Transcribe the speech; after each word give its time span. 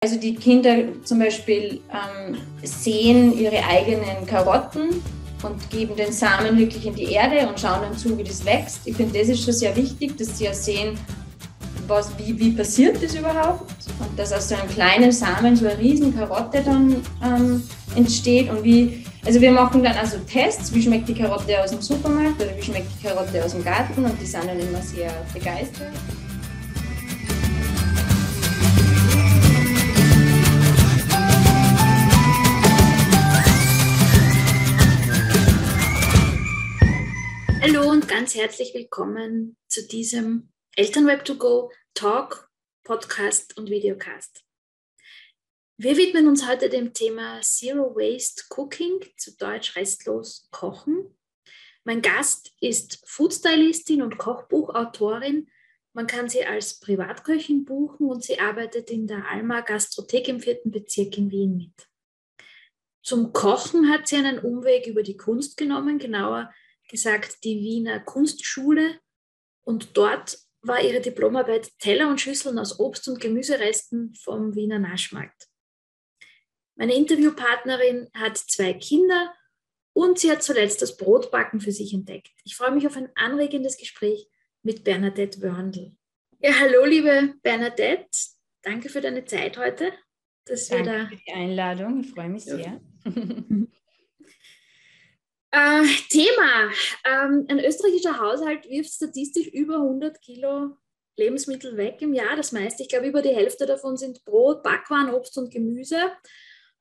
Also 0.00 0.16
die 0.16 0.36
Kinder 0.36 0.76
zum 1.02 1.18
Beispiel 1.18 1.80
ähm, 1.90 2.36
sehen 2.62 3.36
ihre 3.36 3.64
eigenen 3.64 4.24
Karotten 4.28 5.02
und 5.42 5.70
geben 5.70 5.96
den 5.96 6.12
Samen 6.12 6.56
wirklich 6.56 6.86
in 6.86 6.94
die 6.94 7.10
Erde 7.14 7.48
und 7.48 7.58
schauen 7.58 7.80
dann 7.82 7.98
zu, 7.98 8.16
wie 8.16 8.22
das 8.22 8.44
wächst. 8.44 8.82
Ich 8.84 8.94
finde, 8.94 9.18
das 9.18 9.28
ist 9.28 9.42
schon 9.42 9.54
sehr 9.54 9.74
wichtig, 9.74 10.16
dass 10.16 10.38
sie 10.38 10.44
ja 10.44 10.54
sehen, 10.54 10.96
was, 11.88 12.16
wie, 12.16 12.38
wie 12.38 12.52
passiert 12.52 13.02
das 13.02 13.16
überhaupt 13.16 13.72
und 13.98 14.16
dass 14.16 14.32
aus 14.32 14.48
so 14.48 14.54
einem 14.54 14.68
kleinen 14.68 15.10
Samen 15.10 15.56
so 15.56 15.66
eine 15.66 15.76
riesen 15.76 16.16
Karotte 16.16 16.62
dann 16.64 17.02
ähm, 17.24 17.64
entsteht 17.96 18.50
und 18.50 18.62
wie, 18.62 19.04
also 19.26 19.40
wir 19.40 19.50
machen 19.50 19.82
dann 19.82 19.96
also 19.96 20.18
Tests, 20.30 20.72
wie 20.72 20.82
schmeckt 20.82 21.08
die 21.08 21.14
Karotte 21.14 21.60
aus 21.60 21.72
dem 21.72 21.82
Supermarkt 21.82 22.40
oder 22.40 22.56
wie 22.56 22.62
schmeckt 22.62 22.86
die 23.00 23.08
Karotte 23.08 23.44
aus 23.44 23.50
dem 23.50 23.64
Garten 23.64 24.04
und 24.04 24.16
die 24.20 24.26
sind 24.26 24.46
dann 24.46 24.60
immer 24.60 24.80
sehr 24.80 25.10
begeistert. 25.34 25.90
Hallo 37.60 37.90
und 37.90 38.06
ganz 38.06 38.36
herzlich 38.36 38.72
willkommen 38.72 39.56
zu 39.66 39.86
diesem 39.86 40.52
Elternweb 40.76 41.24
to 41.24 41.34
go 41.34 41.72
Talk, 41.92 42.48
Podcast 42.84 43.58
und 43.58 43.68
Videocast. 43.68 44.44
Wir 45.76 45.96
widmen 45.96 46.28
uns 46.28 46.48
heute 46.48 46.68
dem 46.68 46.94
Thema 46.94 47.40
Zero 47.42 47.96
Waste 47.96 48.44
Cooking, 48.50 49.00
zu 49.16 49.36
Deutsch 49.36 49.74
restlos 49.74 50.48
kochen. 50.52 51.18
Mein 51.82 52.00
Gast 52.00 52.52
ist 52.60 53.02
Foodstylistin 53.06 54.02
und 54.02 54.18
Kochbuchautorin. 54.18 55.50
Man 55.94 56.06
kann 56.06 56.28
sie 56.28 56.44
als 56.44 56.78
Privatköchin 56.78 57.64
buchen 57.64 58.06
und 58.06 58.22
sie 58.22 58.38
arbeitet 58.38 58.88
in 58.88 59.08
der 59.08 59.28
Alma 59.28 59.62
Gastrothek 59.62 60.28
im 60.28 60.38
vierten 60.38 60.70
Bezirk 60.70 61.18
in 61.18 61.32
Wien 61.32 61.56
mit. 61.56 61.88
Zum 63.02 63.32
Kochen 63.32 63.90
hat 63.90 64.06
sie 64.06 64.16
einen 64.16 64.38
Umweg 64.38 64.86
über 64.86 65.02
die 65.02 65.16
Kunst 65.16 65.56
genommen, 65.56 65.98
genauer 65.98 66.52
gesagt 66.88 67.44
die 67.44 67.60
Wiener 67.60 68.00
Kunstschule 68.00 68.98
und 69.62 69.96
dort 69.96 70.38
war 70.62 70.82
ihre 70.82 71.00
Diplomarbeit 71.00 71.70
Teller 71.78 72.08
und 72.08 72.20
Schüsseln 72.20 72.58
aus 72.58 72.80
Obst- 72.80 73.08
und 73.08 73.20
Gemüseresten 73.20 74.14
vom 74.14 74.54
Wiener 74.54 74.78
Naschmarkt. 74.78 75.48
Meine 76.76 76.94
Interviewpartnerin 76.94 78.08
hat 78.14 78.36
zwei 78.36 78.72
Kinder 78.72 79.34
und 79.92 80.18
sie 80.18 80.30
hat 80.30 80.42
zuletzt 80.42 80.80
das 80.82 80.96
Brotbacken 80.96 81.60
für 81.60 81.72
sich 81.72 81.92
entdeckt. 81.92 82.32
Ich 82.44 82.56
freue 82.56 82.72
mich 82.72 82.86
auf 82.86 82.96
ein 82.96 83.10
anregendes 83.16 83.76
Gespräch 83.76 84.28
mit 84.62 84.84
Bernadette 84.84 85.42
Wörndl. 85.42 85.96
Ja, 86.40 86.52
hallo 86.60 86.84
liebe 86.84 87.34
Bernadette, 87.42 88.06
danke 88.62 88.88
für 88.88 89.00
deine 89.00 89.24
Zeit 89.24 89.58
heute. 89.58 89.92
Dass 90.44 90.68
danke 90.68 90.86
wir 90.86 90.92
da 90.92 91.08
für 91.08 91.16
die 91.16 91.32
Einladung, 91.32 92.00
ich 92.00 92.10
freue 92.10 92.28
mich 92.28 92.44
sehr. 92.44 92.80
Äh, 95.58 95.86
Thema. 96.08 96.70
Ähm, 97.04 97.46
ein 97.48 97.58
österreichischer 97.58 98.18
Haushalt 98.20 98.68
wirft 98.68 98.92
statistisch 98.92 99.48
über 99.48 99.76
100 99.76 100.20
Kilo 100.20 100.76
Lebensmittel 101.16 101.76
weg 101.76 102.00
im 102.00 102.14
Jahr. 102.14 102.36
Das 102.36 102.52
meiste, 102.52 102.84
ich 102.84 102.88
glaube, 102.88 103.08
über 103.08 103.22
die 103.22 103.34
Hälfte 103.34 103.66
davon 103.66 103.96
sind 103.96 104.24
Brot, 104.24 104.62
Backwaren, 104.62 105.12
Obst 105.12 105.36
und 105.36 105.50
Gemüse. 105.50 106.12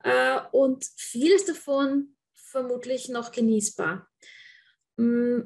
Äh, 0.04 0.42
und 0.52 0.86
vieles 0.96 1.46
davon 1.46 2.16
vermutlich 2.36 3.10
noch 3.10 3.32
genießbar. 3.32 4.08
Mm, 4.98 5.42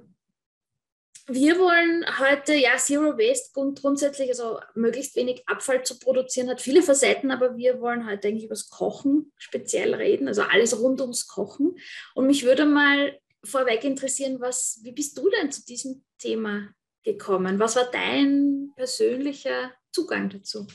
wir 1.28 1.60
wollen 1.60 2.06
heute, 2.20 2.54
ja, 2.56 2.76
Zero 2.76 3.18
Waste 3.18 3.52
grundsätzlich, 3.54 4.30
also 4.30 4.60
möglichst 4.76 5.16
wenig 5.16 5.48
Abfall 5.48 5.84
zu 5.84 5.98
produzieren, 5.98 6.50
hat 6.50 6.60
viele 6.60 6.82
Facetten, 6.82 7.32
aber 7.32 7.56
wir 7.56 7.80
wollen 7.80 8.10
heute 8.10 8.28
eigentlich 8.28 8.46
über 8.46 8.56
das 8.56 8.70
Kochen 8.70 9.32
speziell 9.38 9.94
reden, 9.94 10.28
also 10.28 10.42
alles 10.42 10.78
rund 10.82 11.00
ums 11.00 11.28
Kochen. 11.28 11.78
Und 12.16 12.28
mich 12.28 12.44
würde 12.44 12.66
mal 12.66 13.18
vorweg 13.44 13.84
interessieren, 13.84 14.40
was, 14.40 14.80
wie 14.84 14.92
bist 14.92 15.18
du 15.18 15.30
denn 15.30 15.52
zu 15.52 15.66
diesem 15.66 16.04
Thema 16.18 16.70
gekommen? 17.04 17.60
Was 17.60 17.76
war 17.76 17.90
dein 17.92 18.72
persönlicher 18.76 19.72
Zugang 19.92 20.30
dazu? 20.30 20.68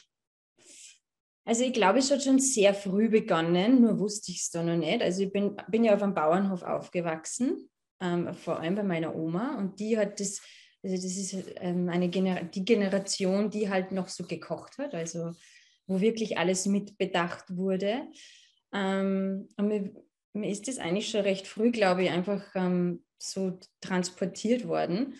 Also 1.45 1.63
ich 1.63 1.73
glaube, 1.73 2.01
es 2.01 2.11
hat 2.11 2.25
schon 2.25 2.41
sehr 2.41 2.75
früh 2.75 3.09
begonnen, 3.09 3.81
nur 3.81 4.01
wusste 4.01 4.33
ich 4.33 4.41
es 4.41 4.51
da 4.51 4.65
noch 4.65 4.77
nicht. 4.77 5.01
Also 5.01 5.23
ich 5.23 5.33
bin, 5.33 5.57
bin 5.69 5.85
ja 5.85 5.95
auf 5.95 6.03
einem 6.03 6.15
Bauernhof 6.15 6.63
aufgewachsen 6.63 7.71
ähm, 8.01 8.35
vor 8.35 8.61
allem 8.61 8.75
bei 8.75 8.83
meiner 8.83 9.15
Oma. 9.15 9.57
Und 9.57 9.81
die 9.81 9.99
hat 9.99 10.21
das, 10.21 10.41
also 10.83 10.97
das 10.97 11.05
ist 11.05 11.37
ähm, 11.57 11.89
eine 11.89 12.09
Gener 12.09 12.45
die 12.45 12.65
Generation, 12.65 13.51
die 13.51 13.71
halt 13.71 13.93
noch 13.93 14.09
so 14.09 14.25
gekocht 14.25 14.79
hat, 14.79 14.95
also 14.95 15.33
wo 15.87 16.01
wirklich 16.01 16.39
alles 16.39 16.67
mitbedacht 16.67 17.45
wurde. 17.57 18.09
Ähm, 18.73 19.49
und 19.57 19.69
mir, 19.69 19.93
mir, 20.37 20.51
ist 20.51 20.69
das 20.69 20.79
eigentlich 20.79 21.09
schon 21.09 21.23
recht 21.23 21.47
früh, 21.47 21.71
glaube 21.71 22.05
ich, 22.05 22.11
einfach 22.11 22.43
ähm, 22.55 23.05
so 23.19 23.59
transportiert 23.81 24.69
worden. 24.69 25.15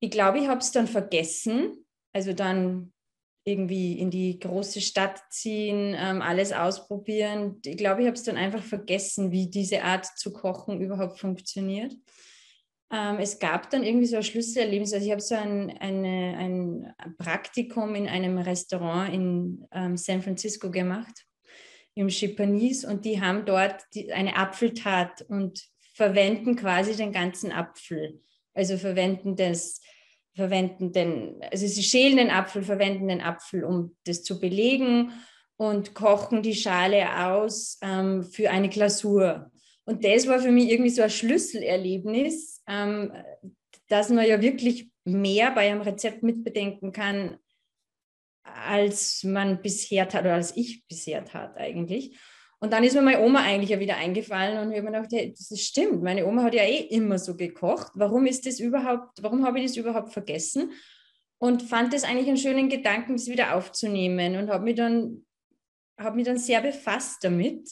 Ich 0.00 0.10
glaube, 0.10 0.38
ich 0.38 0.48
habe 0.48 0.60
es 0.60 0.72
dann 0.72 0.88
vergessen. 0.88 1.84
Also 2.12 2.32
dann 2.32 2.92
irgendwie 3.44 3.98
in 3.98 4.10
die 4.10 4.38
große 4.38 4.80
Stadt 4.80 5.20
ziehen, 5.30 5.96
ähm, 5.98 6.22
alles 6.22 6.52
ausprobieren. 6.52 7.60
Ich 7.64 7.76
glaube, 7.76 8.02
ich 8.02 8.06
habe 8.06 8.16
es 8.16 8.22
dann 8.22 8.36
einfach 8.36 8.62
vergessen, 8.62 9.32
wie 9.32 9.50
diese 9.50 9.82
Art 9.82 10.06
zu 10.06 10.32
kochen 10.32 10.80
überhaupt 10.80 11.18
funktioniert. 11.18 11.92
Ähm, 12.92 13.16
es 13.18 13.38
gab 13.38 13.70
dann 13.70 13.82
irgendwie 13.82 14.06
so 14.06 14.16
ein 14.16 14.22
Schlüsselerlebnis. 14.22 14.92
Also 14.92 15.06
ich 15.06 15.12
habe 15.12 15.22
so 15.22 15.34
ein, 15.34 15.76
eine, 15.78 16.36
ein 16.38 16.94
Praktikum 17.18 17.94
in 17.94 18.06
einem 18.06 18.38
Restaurant 18.38 19.12
in 19.12 19.66
ähm, 19.72 19.96
San 19.96 20.22
Francisco 20.22 20.70
gemacht, 20.70 21.24
im 21.94 22.08
Chipanese, 22.08 22.86
und 22.86 23.04
die 23.04 23.20
haben 23.20 23.44
dort 23.44 23.82
die, 23.94 24.12
eine 24.12 24.36
Apfeltat 24.36 25.22
und 25.28 25.62
verwenden 25.94 26.56
quasi 26.56 26.96
den 26.96 27.12
ganzen 27.12 27.52
Apfel. 27.52 28.20
Also 28.54 28.76
verwenden 28.76 29.36
das 29.36 29.80
verwenden 30.34 30.92
den, 30.92 31.42
also 31.50 31.66
sie 31.66 31.82
schälen 31.82 32.16
den 32.16 32.30
Apfel, 32.30 32.62
verwenden 32.62 33.08
den 33.08 33.20
Apfel, 33.20 33.64
um 33.64 33.96
das 34.04 34.22
zu 34.22 34.40
belegen 34.40 35.12
und 35.56 35.94
kochen 35.94 36.42
die 36.42 36.54
Schale 36.54 37.26
aus 37.26 37.78
ähm, 37.82 38.24
für 38.24 38.50
eine 38.50 38.68
Glasur. 38.68 39.50
Und 39.84 40.04
das 40.04 40.26
war 40.26 40.38
für 40.38 40.50
mich 40.50 40.70
irgendwie 40.70 40.90
so 40.90 41.02
ein 41.02 41.10
Schlüsselerlebnis, 41.10 42.62
ähm, 42.66 43.12
dass 43.88 44.08
man 44.08 44.26
ja 44.26 44.40
wirklich 44.40 44.90
mehr 45.04 45.50
bei 45.50 45.70
einem 45.70 45.82
Rezept 45.82 46.22
mitbedenken 46.22 46.92
kann, 46.92 47.38
als 48.44 49.24
man 49.24 49.62
bisher 49.62 50.08
tat 50.08 50.22
oder 50.22 50.34
als 50.34 50.56
ich 50.56 50.86
bisher 50.86 51.24
tat 51.24 51.56
eigentlich. 51.56 52.18
Und 52.58 52.72
dann 52.72 52.84
ist 52.84 52.94
mir 52.94 53.02
meine 53.02 53.20
Oma 53.20 53.40
eigentlich 53.40 53.70
ja 53.70 53.80
wieder 53.80 53.96
eingefallen 53.96 54.58
und 54.58 54.70
ich 54.70 54.78
habe 54.78 54.88
mir 54.88 54.96
gedacht, 54.96 55.12
hey, 55.12 55.34
das 55.36 55.58
stimmt, 55.60 56.02
meine 56.02 56.26
Oma 56.26 56.44
hat 56.44 56.54
ja 56.54 56.62
eh 56.62 56.86
immer 56.90 57.18
so 57.18 57.36
gekocht. 57.36 57.90
Warum 57.94 58.24
ist 58.26 58.46
das 58.46 58.60
überhaupt, 58.60 59.20
warum 59.20 59.44
habe 59.44 59.58
ich 59.58 59.66
das 59.66 59.76
überhaupt 59.76 60.12
vergessen? 60.12 60.70
Und 61.38 61.64
fand 61.64 61.92
das 61.92 62.04
eigentlich 62.04 62.28
einen 62.28 62.36
schönen 62.36 62.68
Gedanken, 62.68 63.14
das 63.14 63.26
wieder 63.26 63.56
aufzunehmen 63.56 64.36
und 64.36 64.48
habe 64.48 64.62
mich 64.62 64.76
dann, 64.76 65.26
habe 65.98 66.14
mich 66.14 66.24
dann 66.24 66.38
sehr 66.38 66.60
befasst 66.60 67.24
damit. 67.24 67.68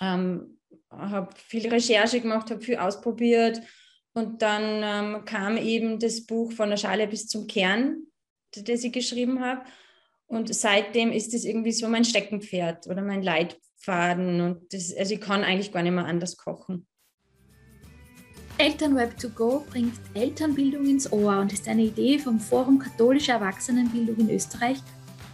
Ähm, 0.00 0.60
habe 0.90 1.34
viel 1.36 1.68
Recherche 1.68 2.20
gemacht, 2.20 2.50
habe 2.50 2.60
viel 2.60 2.76
ausprobiert 2.76 3.60
und 4.14 4.42
dann 4.42 5.16
ähm, 5.16 5.24
kam 5.24 5.56
eben 5.56 5.98
das 5.98 6.24
Buch 6.24 6.52
von 6.52 6.70
der 6.70 6.76
Schale 6.76 7.08
bis 7.08 7.26
zum 7.26 7.46
Kern, 7.46 8.06
das 8.54 8.84
ich 8.84 8.92
geschrieben 8.92 9.40
habe. 9.40 9.62
Und 10.26 10.52
seitdem 10.54 11.12
ist 11.12 11.34
es 11.34 11.44
irgendwie 11.44 11.72
so 11.72 11.88
mein 11.88 12.04
Steckenpferd 12.04 12.86
oder 12.88 13.02
mein 13.02 13.22
Leitfaden. 13.22 14.40
Und 14.40 14.72
das, 14.72 14.94
also 14.96 15.14
ich 15.14 15.20
kann 15.20 15.44
eigentlich 15.44 15.72
gar 15.72 15.82
nicht 15.82 15.92
mehr 15.92 16.06
anders 16.06 16.36
kochen. 16.36 16.86
Elternweb 18.58 19.18
to 19.18 19.28
go 19.28 19.64
bringt 19.68 19.92
Elternbildung 20.14 20.86
ins 20.86 21.12
Ohr 21.12 21.40
und 21.40 21.52
ist 21.52 21.68
eine 21.68 21.82
Idee 21.82 22.18
vom 22.18 22.40
Forum 22.40 22.78
Katholische 22.78 23.32
Erwachsenenbildung 23.32 24.16
in 24.16 24.30
Österreich, 24.30 24.78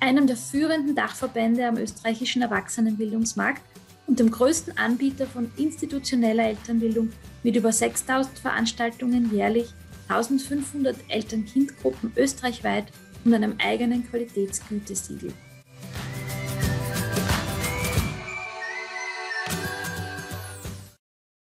einem 0.00 0.26
der 0.26 0.36
führenden 0.36 0.96
Dachverbände 0.96 1.64
am 1.64 1.76
österreichischen 1.76 2.42
Erwachsenenbildungsmarkt 2.42 3.62
und 4.08 4.18
dem 4.18 4.30
größten 4.30 4.76
Anbieter 4.76 5.28
von 5.28 5.52
institutioneller 5.56 6.48
Elternbildung 6.48 7.10
mit 7.44 7.54
über 7.54 7.70
6000 7.70 8.40
Veranstaltungen 8.40 9.32
jährlich, 9.32 9.68
1500 10.16 10.96
Eltern-Kind-Gruppen 11.08 12.12
österreichweit 12.16 12.86
und 13.24 13.34
einem 13.34 13.56
eigenen 13.58 14.08
Qualitätsgütesiegel. 14.08 15.32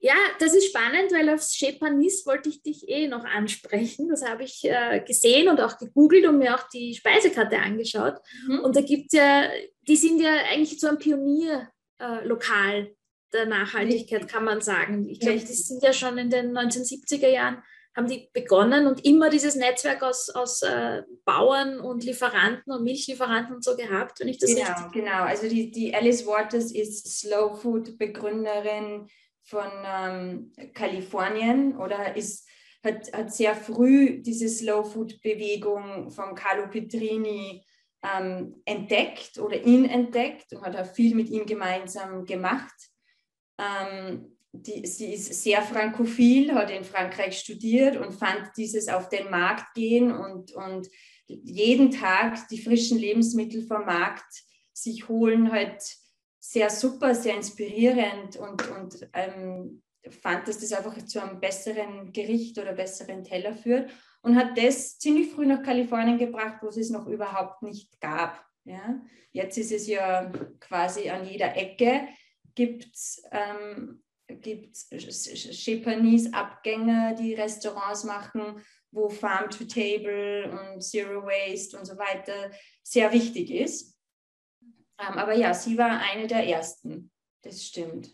Ja, 0.02 0.16
das 0.40 0.56
ist 0.56 0.68
spannend, 0.68 1.12
weil 1.12 1.30
aufs 1.30 1.54
Chepanis 1.56 2.26
wollte 2.26 2.50
ich 2.50 2.64
dich 2.64 2.88
eh 2.88 3.08
noch 3.08 3.26
ansprechen. 3.26 4.08
Das 4.08 4.24
habe 4.24 4.44
ich 4.44 4.64
äh, 4.64 5.04
gesehen 5.06 5.50
und 5.50 5.60
auch 5.60 5.78
gegoogelt 5.78 6.26
und 6.26 6.38
mir 6.38 6.56
auch 6.56 6.70
die 6.70 6.96
Speisekarte 6.96 7.60
angeschaut. 7.60 8.16
Mhm. 8.48 8.60
Und 8.62 8.76
da 8.76 8.82
gibt 8.82 9.14
es 9.14 9.20
ja, 9.20 9.50
die 9.88 9.98
sind 9.98 10.22
ja 10.22 10.32
eigentlich 10.52 10.80
so 10.80 10.88
ein 10.88 11.00
Pionierlokal 11.00 12.76
äh, 12.76 12.96
der 13.34 13.46
Nachhaltigkeit, 13.46 14.28
kann 14.28 14.46
man 14.46 14.62
sagen. 14.62 15.08
Ich 15.10 15.20
glaube, 15.20 15.40
die 15.40 15.46
sind 15.46 15.84
ja 15.84 15.94
schon 15.94 16.18
in 16.18 16.30
den 16.30 16.58
1970er 16.58 17.28
Jahren 17.28 17.62
haben 17.96 18.08
die 18.08 18.30
begonnen 18.34 18.88
und 18.88 19.04
immer 19.04 19.30
dieses 19.30 19.56
Netzwerk 19.56 20.04
aus, 20.04 20.30
aus 20.30 20.62
äh, 20.62 21.04
Bauern 21.26 21.80
und 21.80 22.04
Lieferanten 22.04 22.72
und 22.72 22.84
Milchlieferanten 22.84 23.56
und 23.56 23.64
so 23.64 23.76
gehabt, 23.76 24.20
wenn 24.20 24.28
ich 24.28 24.38
das 24.38 24.54
genau, 24.54 24.68
richtig... 24.68 24.92
Genau, 24.92 25.24
also 25.24 25.50
die, 25.50 25.72
die 25.72 25.94
Alice 25.94 26.26
Waters 26.26 26.72
ist 26.72 27.20
Slow 27.20 27.56
Food 27.56 27.98
Begründerin 27.98 29.08
von 29.44 29.68
ähm, 29.86 30.54
Kalifornien 30.74 31.78
oder 31.78 32.16
ist, 32.16 32.48
hat, 32.84 33.12
hat 33.12 33.34
sehr 33.34 33.56
früh 33.56 34.22
diese 34.22 34.48
Slow 34.48 34.84
Food 34.84 35.22
Bewegung 35.22 36.12
von 36.12 36.36
Carlo 36.36 36.70
Petrini 36.70 37.66
ähm, 38.04 38.62
entdeckt 38.66 39.40
oder 39.40 39.62
ihn 39.62 39.86
entdeckt 39.86 40.54
und 40.54 40.62
hat 40.62 40.78
auch 40.78 40.94
viel 40.94 41.16
mit 41.16 41.30
ihm 41.30 41.46
gemeinsam 41.46 42.26
gemacht. 42.26 42.76
Ähm, 43.58 44.38
die, 44.52 44.86
sie 44.86 45.14
ist 45.14 45.44
sehr 45.44 45.62
frankophil, 45.62 46.54
hat 46.54 46.72
in 46.72 46.84
Frankreich 46.84 47.40
studiert 47.40 47.98
und 47.98 48.14
fand 48.14 48.52
dieses 48.58 48.88
auf 48.88 49.10
den 49.10 49.30
Markt 49.30 49.74
gehen 49.76 50.12
und, 50.12 50.52
und 50.54 50.90
jeden 51.28 51.92
Tag 51.92 52.48
die 52.50 52.62
frischen 52.62 52.98
Lebensmittel 52.98 53.62
vom 53.62 53.86
Markt 53.86 54.44
sich 54.74 55.08
holen, 55.08 55.52
halt 55.52 55.84
sehr 56.40 56.70
super, 56.70 57.14
sehr 57.14 57.36
inspirierend 57.36 58.38
und, 58.38 58.68
und 58.70 59.10
ähm, 59.14 59.84
fand, 60.10 60.48
dass 60.48 60.60
das 60.60 60.74
einfach 60.74 60.98
zu 61.06 61.22
einem 61.22 61.40
besseren 61.40 62.12
Gericht 62.12 62.58
oder 62.58 62.74
besseren 62.74 63.24
Teller 63.24 63.54
führt 63.54 63.92
und 64.22 64.36
hat 64.36 64.58
das 64.58 64.98
ziemlich 64.98 65.32
früh 65.32 65.46
nach 65.46 65.62
Kalifornien 65.62 66.18
gebracht, 66.18 66.58
wo 66.62 66.68
es 66.70 66.78
es 66.78 66.90
noch 66.90 67.06
überhaupt 67.08 67.62
nicht 67.62 68.00
gab. 68.00 68.44
Ja? 68.64 69.02
Jetzt 69.32 69.58
ist 69.58 69.72
es 69.72 69.88
ja 69.88 70.32
quasi 70.60 71.10
an 71.10 71.28
jeder 71.28 71.56
Ecke, 71.56 72.08
gibt 72.56 72.96
es 72.96 73.22
ähm, 73.32 74.02
Japanese-Abgänge, 74.30 77.16
die 77.20 77.34
Restaurants 77.34 78.04
machen, 78.04 78.62
wo 78.92 79.10
Farm 79.10 79.50
to 79.50 79.64
Table 79.66 80.52
und 80.52 80.82
Zero 80.82 81.26
Waste 81.26 81.78
und 81.78 81.86
so 81.86 81.98
weiter 81.98 82.52
sehr 82.84 83.12
wichtig 83.12 83.52
ist. 83.52 83.98
Ähm, 85.00 85.18
aber 85.18 85.34
ja, 85.34 85.54
sie 85.54 85.78
war 85.78 86.02
eine 86.02 86.28
der 86.28 86.48
ersten, 86.48 87.12
das 87.42 87.66
stimmt. 87.66 88.12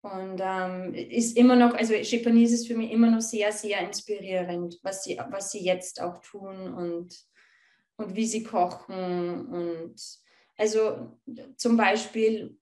Und 0.00 0.40
ähm, 0.40 0.94
ist 0.94 1.36
immer 1.36 1.56
noch, 1.56 1.74
also 1.74 1.92
Japanese 1.94 2.54
ist 2.54 2.68
für 2.68 2.76
mich 2.76 2.92
immer 2.92 3.10
noch 3.10 3.20
sehr, 3.20 3.50
sehr 3.52 3.80
inspirierend, 3.80 4.78
was 4.82 5.04
sie, 5.04 5.18
was 5.30 5.50
sie 5.50 5.64
jetzt 5.64 6.00
auch 6.00 6.22
tun 6.22 6.72
und, 6.72 7.18
und 7.96 8.14
wie 8.14 8.26
sie 8.26 8.44
kochen. 8.44 9.48
Und 9.48 9.96
also 10.56 11.18
zum 11.56 11.76
Beispiel 11.76 12.56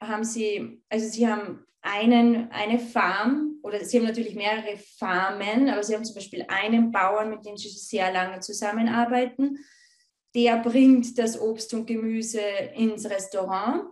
haben 0.00 0.24
sie, 0.24 0.82
also 0.88 1.08
sie 1.08 1.26
haben 1.26 1.64
einen, 1.80 2.50
eine 2.50 2.78
Farm 2.78 3.58
oder 3.62 3.84
sie 3.84 3.98
haben 3.98 4.06
natürlich 4.06 4.34
mehrere 4.34 4.76
Farmen, 4.98 5.68
aber 5.68 5.82
sie 5.82 5.94
haben 5.94 6.04
zum 6.04 6.14
Beispiel 6.14 6.44
einen 6.48 6.92
Bauern, 6.92 7.30
mit 7.30 7.44
dem 7.44 7.56
sie 7.56 7.68
sehr 7.68 8.12
lange 8.12 8.40
zusammenarbeiten. 8.40 9.58
Der 10.34 10.58
bringt 10.58 11.18
das 11.18 11.40
Obst 11.40 11.72
und 11.74 11.86
Gemüse 11.86 12.40
ins 12.74 13.08
Restaurant. 13.08 13.84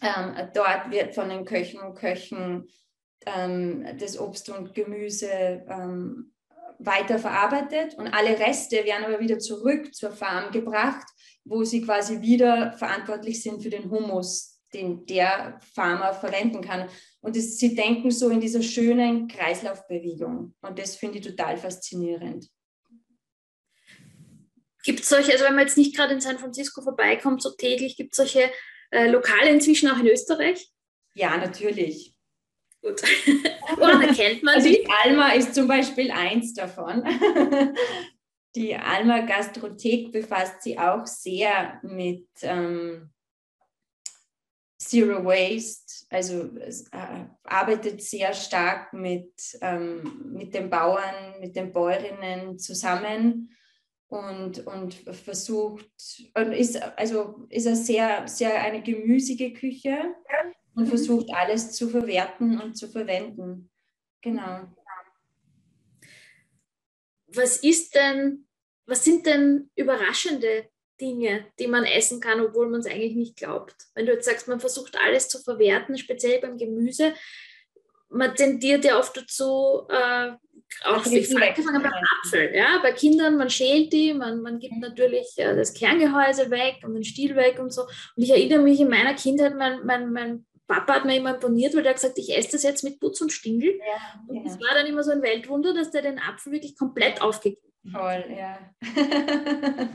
Ähm, 0.00 0.50
dort 0.54 0.90
wird 0.90 1.14
von 1.14 1.28
den 1.28 1.44
Köchen 1.44 1.80
und 1.80 1.94
Köchen 1.94 2.66
ähm, 3.26 3.86
das 3.98 4.18
Obst 4.18 4.48
und 4.50 4.74
Gemüse 4.74 5.28
ähm, 5.68 6.32
weiterverarbeitet 6.78 7.94
und 7.94 8.08
alle 8.08 8.38
Reste 8.38 8.84
werden 8.84 9.04
aber 9.04 9.20
wieder 9.20 9.38
zurück 9.38 9.94
zur 9.94 10.10
Farm 10.10 10.50
gebracht, 10.50 11.06
wo 11.44 11.64
sie 11.64 11.82
quasi 11.82 12.20
wieder 12.20 12.72
verantwortlich 12.72 13.42
sind 13.42 13.62
für 13.62 13.70
den 13.70 13.90
Humus, 13.90 14.53
den 14.74 15.06
der 15.06 15.58
Farmer 15.74 16.12
verwenden 16.12 16.60
kann. 16.60 16.88
Und 17.20 17.36
das, 17.36 17.56
sie 17.56 17.74
denken 17.74 18.10
so 18.10 18.28
in 18.28 18.40
dieser 18.40 18.62
schönen 18.62 19.28
Kreislaufbewegung. 19.28 20.54
Und 20.60 20.78
das 20.78 20.96
finde 20.96 21.18
ich 21.18 21.26
total 21.26 21.56
faszinierend. 21.56 22.48
Gibt 24.84 25.00
es 25.00 25.08
solche, 25.08 25.32
also 25.32 25.44
wenn 25.44 25.54
man 25.54 25.66
jetzt 25.66 25.78
nicht 25.78 25.96
gerade 25.96 26.12
in 26.12 26.20
San 26.20 26.38
Francisco 26.38 26.82
vorbeikommt, 26.82 27.40
so 27.40 27.50
täglich, 27.50 27.96
gibt 27.96 28.12
es 28.12 28.16
solche 28.18 28.50
äh, 28.90 29.08
Lokale 29.08 29.50
inzwischen 29.50 29.88
auch 29.88 29.98
in 29.98 30.08
Österreich? 30.08 30.68
Ja, 31.14 31.36
natürlich. 31.38 32.14
Gut. 32.82 33.00
Woran 33.76 34.02
erkennt 34.02 34.42
man 34.42 34.56
also 34.56 34.68
die? 34.68 34.86
Alma 35.04 35.32
ist 35.32 35.54
zum 35.54 35.66
Beispiel 35.66 36.10
eins 36.10 36.52
davon. 36.52 37.02
Die 38.56 38.76
Alma 38.76 39.22
Gastrothek 39.22 40.12
befasst 40.12 40.62
sich 40.62 40.78
auch 40.78 41.06
sehr 41.06 41.80
mit 41.82 42.28
ähm, 42.42 43.10
Zero 44.84 45.24
Waste, 45.24 46.04
also 46.10 46.50
äh, 46.58 47.24
arbeitet 47.44 48.02
sehr 48.02 48.34
stark 48.34 48.92
mit, 48.92 49.32
ähm, 49.62 50.30
mit 50.32 50.54
den 50.54 50.68
Bauern, 50.68 51.40
mit 51.40 51.56
den 51.56 51.72
Bäuerinnen 51.72 52.58
zusammen 52.58 53.56
und, 54.08 54.66
und 54.66 54.92
versucht, 54.94 55.90
und 56.34 56.52
ist, 56.52 56.76
also 56.98 57.46
ist 57.48 57.64
er 57.64 57.76
sehr, 57.76 58.28
sehr 58.28 58.62
eine 58.62 58.82
gemüsige 58.82 59.54
Küche 59.54 60.14
und 60.74 60.86
versucht 60.86 61.32
alles 61.32 61.72
zu 61.72 61.88
verwerten 61.88 62.60
und 62.60 62.74
zu 62.74 62.88
verwenden. 62.88 63.70
Genau. 64.20 64.68
Was 67.28 67.56
ist 67.56 67.94
denn, 67.94 68.46
was 68.86 69.02
sind 69.02 69.24
denn 69.24 69.70
überraschende 69.76 70.68
Dinge, 71.00 71.46
die 71.58 71.66
man 71.66 71.84
essen 71.84 72.20
kann, 72.20 72.40
obwohl 72.40 72.68
man 72.68 72.80
es 72.80 72.86
eigentlich 72.86 73.16
nicht 73.16 73.36
glaubt. 73.36 73.74
Wenn 73.94 74.06
du 74.06 74.12
jetzt 74.12 74.26
sagst, 74.26 74.48
man 74.48 74.60
versucht 74.60 74.96
alles 74.98 75.28
zu 75.28 75.42
verwerten, 75.42 75.98
speziell 75.98 76.40
beim 76.40 76.56
Gemüse, 76.56 77.14
man 78.10 78.34
tendiert 78.34 78.84
ja 78.84 78.98
oft 78.98 79.16
dazu, 79.16 79.86
äh, 79.88 80.32
auch 80.84 81.04
ich 81.06 81.36
angefangen 81.36 81.82
beim 81.82 81.92
Apfel, 82.22 82.54
ja, 82.54 82.78
bei 82.82 82.92
Kindern, 82.92 83.36
man 83.36 83.50
schält 83.50 83.92
die, 83.92 84.14
man, 84.14 84.40
man 84.40 84.58
gibt 84.58 84.76
natürlich 84.78 85.26
äh, 85.36 85.54
das 85.54 85.74
Kerngehäuse 85.74 86.50
weg 86.50 86.76
und 86.84 86.94
den 86.94 87.04
Stiel 87.04 87.36
weg 87.36 87.58
und 87.58 87.72
so. 87.72 87.82
Und 87.82 88.22
ich 88.22 88.30
erinnere 88.30 88.60
mich 88.60 88.80
in 88.80 88.88
meiner 88.88 89.14
Kindheit, 89.14 89.56
mein, 89.56 89.84
mein, 89.84 90.12
mein 90.12 90.46
Papa 90.66 90.94
hat 90.94 91.04
mir 91.04 91.16
immer 91.16 91.34
imponiert, 91.34 91.74
weil 91.74 91.82
der 91.82 91.90
hat 91.90 92.00
gesagt, 92.00 92.18
ich 92.18 92.36
esse 92.36 92.52
das 92.52 92.62
jetzt 92.62 92.84
mit 92.84 92.98
Putz 92.98 93.20
und 93.20 93.32
Stingel. 93.32 93.78
Ja, 93.78 94.20
und 94.28 94.46
es 94.46 94.54
ja. 94.54 94.60
war 94.60 94.74
dann 94.74 94.86
immer 94.86 95.02
so 95.02 95.10
ein 95.10 95.22
Weltwunder, 95.22 95.74
dass 95.74 95.90
der 95.90 96.02
den 96.02 96.18
Apfel 96.18 96.52
wirklich 96.52 96.76
komplett 96.76 97.20
aufgegeben 97.20 97.60
hat. 97.92 98.00
Toll, 98.00 98.24
ja. 98.36 98.58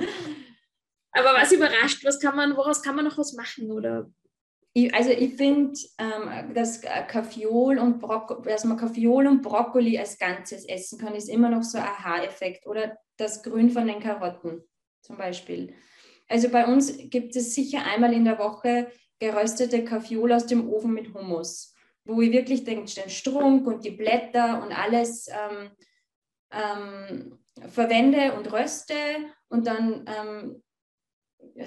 Aber 1.11 1.33
was 1.33 1.51
überrascht, 1.51 2.05
was 2.05 2.19
kann 2.19 2.35
man, 2.35 2.55
woraus 2.55 2.81
kann 2.81 2.95
man 2.95 3.05
noch 3.05 3.17
was 3.17 3.33
machen? 3.33 3.71
Oder? 3.71 4.09
Ich, 4.73 4.93
also 4.93 5.09
ich 5.09 5.35
finde, 5.35 5.79
ähm, 5.97 6.53
dass 6.53 6.81
Kaffeeol 6.81 7.79
und 7.79 7.99
Brokkoli, 7.99 8.47
dass 8.47 8.63
man 8.63 8.77
Kaffeeol 8.77 9.27
und 9.27 9.41
Brokkoli 9.41 9.97
als 9.97 10.17
Ganzes 10.17 10.65
essen 10.65 10.99
kann, 10.99 11.15
ist 11.15 11.29
immer 11.29 11.49
noch 11.49 11.63
so 11.63 11.77
ein 11.77 11.85
Aha-Effekt. 11.85 12.67
Oder 12.67 12.97
das 13.17 13.43
Grün 13.43 13.69
von 13.71 13.87
den 13.87 13.99
Karotten 13.99 14.63
zum 15.01 15.17
Beispiel. 15.17 15.73
Also 16.27 16.49
bei 16.49 16.65
uns 16.65 16.95
gibt 17.09 17.35
es 17.35 17.55
sicher 17.55 17.83
einmal 17.85 18.13
in 18.13 18.25
der 18.25 18.37
Woche 18.37 18.91
geröstete 19.19 19.83
Kaffeeol 19.83 20.31
aus 20.31 20.45
dem 20.45 20.69
Ofen 20.69 20.93
mit 20.93 21.13
Hummus, 21.13 21.73
wo 22.05 22.21
ich 22.21 22.31
wirklich 22.31 22.63
den, 22.63 22.85
den 22.85 23.09
Strunk 23.09 23.67
und 23.67 23.83
die 23.83 23.91
Blätter 23.91 24.63
und 24.63 24.71
alles 24.71 25.27
ähm, 25.27 25.71
ähm, 26.51 27.39
verwende 27.69 28.33
und 28.33 28.51
röste 28.51 28.93
und 29.49 29.67
dann 29.67 30.05
ähm, 30.07 30.63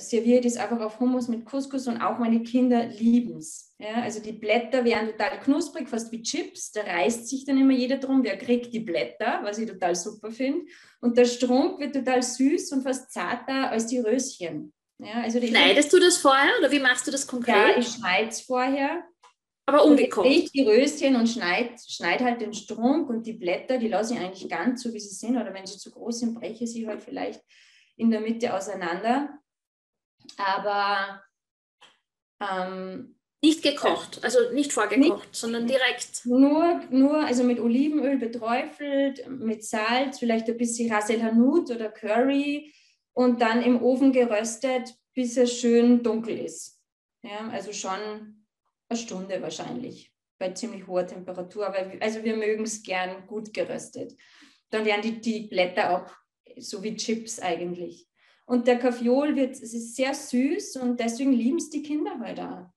serviere 0.00 0.40
das 0.40 0.56
einfach 0.56 0.80
auf 0.80 1.00
Hummus 1.00 1.28
mit 1.28 1.44
Couscous 1.44 1.87
und 1.87 2.00
auch 2.00 2.18
meine 2.18 2.42
Kinder 2.42 2.87
lieben 2.87 3.37
es. 3.37 3.75
Ja, 3.78 4.02
also 4.02 4.20
die 4.20 4.32
Blätter 4.32 4.84
werden 4.84 5.11
total 5.11 5.40
knusprig, 5.40 5.88
fast 5.88 6.12
wie 6.12 6.22
Chips. 6.22 6.72
Da 6.72 6.82
reißt 6.82 7.28
sich 7.28 7.44
dann 7.44 7.58
immer 7.58 7.72
jeder 7.72 7.99
drum, 7.99 8.22
wer 8.22 8.38
kriegt 8.38 8.72
die 8.72 8.80
Blätter, 8.80 9.40
was 9.42 9.58
ich 9.58 9.68
total 9.68 9.94
super 9.94 10.30
finde. 10.30 10.66
Und 11.00 11.18
der 11.18 11.25
Strunk 11.25 11.80
wird 11.80 11.94
total 11.94 12.22
süß 12.22 12.72
und 12.72 12.82
fast 12.82 13.12
zarter 13.12 13.70
als 13.70 13.87
die 13.87 13.99
Röschen. 13.99 14.72
Ja, 14.99 15.22
also 15.22 15.40
die 15.40 15.49
Schneidest 15.49 15.92
du 15.92 15.99
das 15.99 16.16
vorher 16.16 16.52
oder 16.61 16.70
wie 16.70 16.78
machst 16.78 17.06
du 17.06 17.11
das 17.11 17.26
konkret? 17.26 17.54
Ja, 17.54 17.78
ich 17.78 17.88
schneide 17.88 18.28
es 18.28 18.40
vorher. 18.40 19.02
Aber 19.66 19.84
ungekocht. 19.84 20.26
Ich 20.26 20.52
die 20.52 20.62
Röschen 20.62 21.16
und 21.16 21.28
schneide 21.28 21.75
schneid 21.87 22.20
halt 22.20 22.40
den 22.40 22.52
Strunk 22.52 23.08
und 23.08 23.26
die 23.26 23.32
Blätter, 23.32 23.78
die 23.78 23.88
lasse 23.88 24.14
ich 24.14 24.20
eigentlich 24.20 24.49
ganz 24.49 24.82
so, 24.82 24.92
wie 24.92 25.00
sie 25.00 25.14
sind. 25.14 25.37
Oder 25.37 25.52
wenn 25.52 25.66
sie 25.66 25.78
zu 25.78 25.90
groß 25.90 26.20
sind, 26.20 26.34
breche 26.34 26.64
ich 26.64 26.72
sie 26.72 26.87
halt 26.87 27.02
vielleicht 27.02 27.40
in 27.96 28.11
der 28.11 28.20
Mitte 28.20 28.54
auseinander 28.54 29.41
aber 30.38 31.22
ähm, 32.40 33.16
nicht 33.44 33.62
gekocht, 33.62 34.20
also 34.22 34.38
nicht 34.52 34.72
vorgekocht, 34.72 35.26
nicht, 35.26 35.34
sondern 35.34 35.66
direkt. 35.66 36.24
Nur, 36.24 36.80
nur, 36.90 37.24
also 37.24 37.42
mit 37.42 37.58
Olivenöl 37.58 38.16
beträufelt, 38.16 39.28
mit 39.28 39.64
Salz, 39.64 40.20
vielleicht 40.20 40.48
ein 40.48 40.56
bisschen 40.56 40.92
Ras 40.92 41.10
el 41.10 41.22
Hanout 41.22 41.72
oder 41.72 41.90
Curry 41.90 42.72
und 43.14 43.40
dann 43.42 43.62
im 43.62 43.82
Ofen 43.82 44.12
geröstet, 44.12 44.94
bis 45.14 45.36
es 45.36 45.58
schön 45.58 46.02
dunkel 46.02 46.38
ist. 46.38 46.80
Ja, 47.24 47.48
also 47.50 47.72
schon 47.72 48.44
eine 48.88 48.98
Stunde 48.98 49.42
wahrscheinlich 49.42 50.12
bei 50.38 50.50
ziemlich 50.50 50.86
hoher 50.86 51.06
Temperatur, 51.06 51.66
aber 51.66 51.92
also 52.00 52.22
wir 52.24 52.36
mögen 52.36 52.64
es 52.64 52.82
gern 52.82 53.26
gut 53.26 53.52
geröstet. 53.52 54.12
Dann 54.70 54.84
werden 54.84 55.02
die, 55.02 55.20
die 55.20 55.48
Blätter 55.48 55.96
auch 55.96 56.12
so 56.58 56.82
wie 56.82 56.96
Chips 56.96 57.38
eigentlich. 57.40 58.08
Und 58.44 58.66
der 58.66 58.78
Kaffeeol 58.78 59.37
wird, 59.37 59.52
es 59.52 59.72
ist 59.72 59.96
sehr 59.96 60.14
süß 60.14 60.76
und 60.76 60.99
deswegen 60.99 61.32
lieben 61.32 61.58
es 61.58 61.70
die 61.70 61.82
Kinder 61.82 62.12
heute 62.20 62.25
halt 62.25 62.40
auch. 62.40 62.72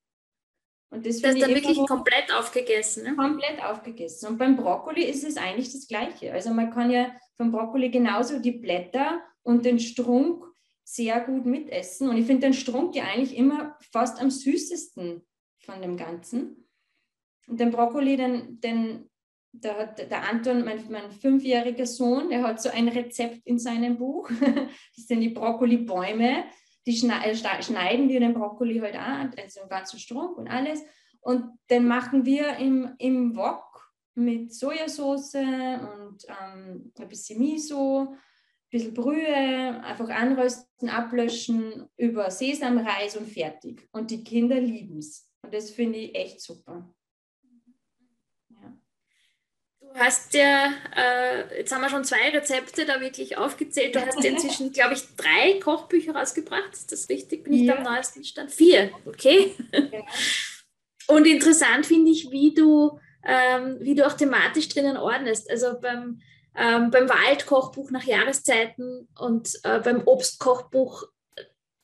Und 0.92 1.06
das, 1.06 1.20
das 1.20 1.34
ist 1.34 1.42
dann 1.42 1.54
wirklich 1.54 1.78
komplett 1.88 2.34
aufgegessen. 2.34 3.04
Ne? 3.04 3.16
Komplett 3.16 3.62
aufgegessen. 3.62 4.30
Und 4.30 4.38
beim 4.38 4.56
Brokkoli 4.56 5.04
ist 5.04 5.24
es 5.24 5.36
eigentlich 5.36 5.72
das 5.74 5.88
Gleiche. 5.88 6.32
Also 6.32 6.52
man 6.52 6.72
kann 6.72 6.90
ja 6.90 7.12
vom 7.36 7.52
Brokkoli 7.52 7.90
genauso 7.90 8.40
die 8.40 8.52
Blätter 8.52 9.22
und 9.44 9.66
den 9.66 9.80
Strunk 9.80 10.46
sehr 10.86 11.20
gut 11.20 11.46
mitessen. 11.46 12.08
Und 12.08 12.18
ich 12.18 12.26
finde 12.26 12.48
den 12.48 12.54
Strunk 12.54 12.96
ja 12.96 13.06
eigentlich 13.06 13.36
immer 13.36 13.78
fast 13.92 14.22
am 14.22 14.30
süßesten 14.30 15.26
von 15.60 15.82
dem 15.82 15.98
Ganzen. 15.98 16.70
Und 17.48 17.60
den 17.60 17.72
Brokkoli, 17.72 18.16
den, 18.16 18.62
den 18.62 19.10
da 19.62 19.76
hat 19.76 20.00
der 20.00 20.30
Anton, 20.30 20.64
mein, 20.64 20.84
mein 20.90 21.12
fünfjähriger 21.12 21.86
Sohn, 21.86 22.30
der 22.30 22.44
hat 22.44 22.62
so 22.62 22.70
ein 22.70 22.88
Rezept 22.88 23.46
in 23.46 23.60
seinem 23.60 23.98
Buch. 23.98 24.30
Das 24.96 25.08
sind 25.08 25.22
die 25.22 25.30
Brokkoli-Bäume. 25.30 26.46
Die 26.88 27.08
äh, 27.08 27.36
schneiden 27.36 28.10
wir 28.10 28.20
den 28.20 28.34
Brokkoli 28.34 28.80
halt 28.80 28.96
an, 28.96 29.34
also 29.38 29.62
den 29.62 29.70
ganzen 29.70 30.00
Strunk 30.00 30.38
und 30.38 30.48
alles. 30.48 30.84
Und 31.22 31.58
den 31.70 31.88
machen 31.88 32.26
wir 32.26 32.58
im, 32.58 32.94
im 33.00 33.36
Wok 33.36 33.92
mit 34.14 34.54
Sojasauce 34.54 35.36
und 35.36 36.18
ähm, 36.28 36.92
ein 36.98 37.10
bisschen 37.10 37.40
Miso, 37.40 38.12
ein 38.12 38.18
bisschen 38.70 38.94
Brühe, 38.94 39.84
einfach 39.84 40.10
anrösten, 40.10 40.90
ablöschen, 40.90 41.90
über 41.98 42.30
Sesamreis 42.30 43.18
und 43.18 43.28
fertig. 43.28 43.88
Und 43.92 44.12
die 44.12 44.24
Kinder 44.24 44.60
lieben 44.60 45.00
es. 45.00 45.30
Und 45.42 45.54
das 45.54 45.72
finde 45.72 46.00
ich 46.00 46.16
echt 46.16 46.42
super 46.42 46.94
hast 49.96 50.34
ja, 50.34 50.74
äh, 50.96 51.60
jetzt 51.60 51.74
haben 51.74 51.82
wir 51.82 51.90
schon 51.90 52.04
zwei 52.04 52.30
Rezepte 52.30 52.86
da 52.86 53.00
wirklich 53.00 53.38
aufgezählt. 53.38 53.96
Du 53.96 54.06
hast 54.06 54.24
ja 54.24 54.32
inzwischen, 54.32 54.72
glaube 54.72 54.94
ich, 54.94 55.04
drei 55.16 55.60
Kochbücher 55.60 56.16
rausgebracht. 56.16 56.74
Ist 56.74 56.92
das 56.92 57.10
richtig? 57.10 57.44
Bin 57.44 57.54
ich 57.54 57.62
ja. 57.62 57.74
da 57.74 57.80
am 57.80 57.96
neuesten 57.96 58.24
Stand? 58.24 58.52
Vier, 58.52 58.92
okay. 59.06 59.56
Ja. 59.72 60.02
Und 61.08 61.26
interessant 61.28 61.86
finde 61.86 62.12
ich, 62.12 62.32
wie 62.32 62.54
du, 62.54 63.00
ähm, 63.24 63.78
wie 63.80 63.96
du 63.96 64.06
auch 64.06 64.14
thematisch 64.14 64.70
drinnen 64.70 64.98
ordnest. 64.98 65.50
Also 65.50 65.80
beim, 65.80 66.22
ähm, 66.56 66.90
beim 66.90 67.08
Waldkochbuch 67.08 67.92
nach 67.92 68.04
Jahreszeiten 68.04 69.08
und 69.20 69.54
äh, 69.64 69.80
beim 69.80 70.08
Obstkochbuch, 70.08 71.08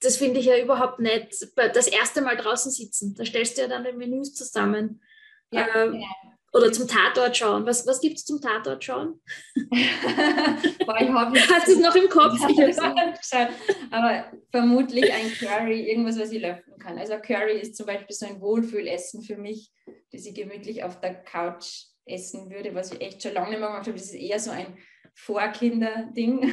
das 0.02 0.18
finde 0.18 0.40
ich 0.40 0.48
ja 0.48 0.58
überhaupt 0.58 1.00
nicht. 1.00 1.48
Das 1.56 1.88
erste 1.88 2.22
Mal 2.22 2.36
draußen 2.36 2.72
sitzen, 2.72 3.14
da 3.14 3.24
stellst 3.24 3.58
du 3.58 3.62
ja 3.62 3.68
dann 3.68 3.84
die 3.84 3.92
Menüs 3.92 4.34
zusammen. 4.34 5.04
Ja, 5.52 5.68
ähm, 5.76 6.02
ja. 6.02 6.08
Oder 6.54 6.72
zum 6.72 6.88
Tatort 6.88 7.38
schauen. 7.38 7.66
Was, 7.66 7.88
was 7.88 8.02
gibt 8.02 8.18
es 8.18 8.26
zum 8.26 8.42
Tatort 8.42 8.84
schauen? 8.84 9.22
Hast 9.56 11.68
du 11.68 11.72
es 11.72 11.80
noch 11.80 11.96
im 11.96 12.10
Kopf? 12.10 12.38
Aber 13.90 14.26
vermutlich 14.52 15.14
ein 15.14 15.32
Curry, 15.32 15.90
irgendwas, 15.90 16.20
was 16.20 16.32
ich 16.32 16.42
löffeln 16.42 16.78
kann. 16.78 16.98
Also 16.98 17.18
Curry 17.20 17.60
ist 17.60 17.78
zum 17.78 17.86
Beispiel 17.86 18.16
so 18.16 18.26
ein 18.26 18.42
Wohlfühlessen 18.42 19.24
für 19.24 19.38
mich, 19.38 19.72
das 20.12 20.26
ich 20.26 20.36
gemütlich 20.36 20.84
auf 20.84 21.00
der 21.00 21.24
Couch 21.24 21.86
essen 22.06 22.52
würde, 22.52 22.76
was 22.76 22.92
ich 22.92 23.00
echt 23.00 23.24
schon 23.24 23.34
lange 23.34 23.52
nicht 23.52 23.60
mehr 23.60 23.70
gemacht 23.70 23.88
habe. 23.88 23.98
Das 23.98 24.08
ist 24.08 24.16
eher 24.16 24.40
so 24.40 24.52
ein 24.52 24.78
Vorkinder-Ding. 25.14 26.42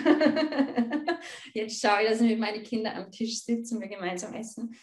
Jetzt 1.55 1.81
schaue 1.81 2.02
ich, 2.02 2.09
dass 2.09 2.21
ich 2.21 2.31
mit 2.31 2.38
meinen 2.38 2.62
Kindern 2.62 2.97
am 2.97 3.11
Tisch 3.11 3.43
sitze 3.43 3.75
und 3.75 3.81
wir 3.81 3.88
gemeinsam 3.88 4.35
essen. 4.35 4.76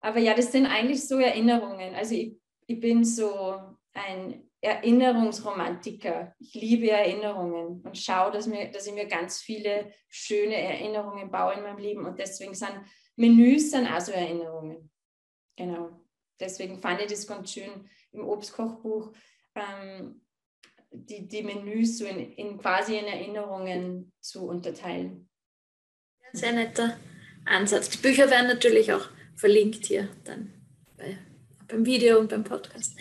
Aber 0.00 0.18
ja, 0.18 0.34
das 0.34 0.52
sind 0.52 0.66
eigentlich 0.66 1.06
so 1.06 1.18
Erinnerungen. 1.18 1.94
Also 1.94 2.14
ich, 2.14 2.36
ich 2.66 2.80
bin 2.80 3.04
so 3.04 3.58
ein 3.94 4.47
Erinnerungsromantiker. 4.60 6.34
Ich 6.38 6.54
liebe 6.54 6.90
Erinnerungen 6.90 7.82
und 7.82 7.96
schaue, 7.96 8.32
dass, 8.32 8.46
mir, 8.46 8.70
dass 8.70 8.86
ich 8.86 8.94
mir 8.94 9.06
ganz 9.06 9.40
viele 9.40 9.92
schöne 10.08 10.56
Erinnerungen 10.56 11.30
baue 11.30 11.54
in 11.54 11.62
meinem 11.62 11.78
Leben. 11.78 12.04
Und 12.04 12.18
deswegen 12.18 12.54
sind 12.54 12.72
Menüs 13.16 13.70
sind 13.70 13.86
auch 13.86 14.00
so 14.00 14.12
Erinnerungen. 14.12 14.90
Genau. 15.56 16.00
Deswegen 16.40 16.78
fand 16.78 17.00
ich 17.00 17.08
das 17.08 17.26
ganz 17.26 17.52
schön 17.52 17.88
im 18.12 18.26
Obstkochbuch, 18.26 19.12
ähm, 19.54 20.22
die, 20.90 21.26
die 21.28 21.42
Menüs 21.42 21.98
so 21.98 22.06
in, 22.06 22.32
in 22.32 22.58
quasi 22.58 22.96
in 22.96 23.06
Erinnerungen 23.06 24.12
zu 24.20 24.46
unterteilen. 24.46 25.28
Sehr 26.32 26.52
netter 26.52 26.96
Ansatz. 27.44 27.90
Die 27.90 27.98
Bücher 27.98 28.30
werden 28.30 28.46
natürlich 28.46 28.92
auch 28.92 29.08
verlinkt 29.34 29.86
hier 29.86 30.08
dann 30.24 30.52
bei, 30.96 31.18
beim 31.66 31.84
Video 31.84 32.18
und 32.18 32.28
beim 32.28 32.44
Podcast. 32.44 32.96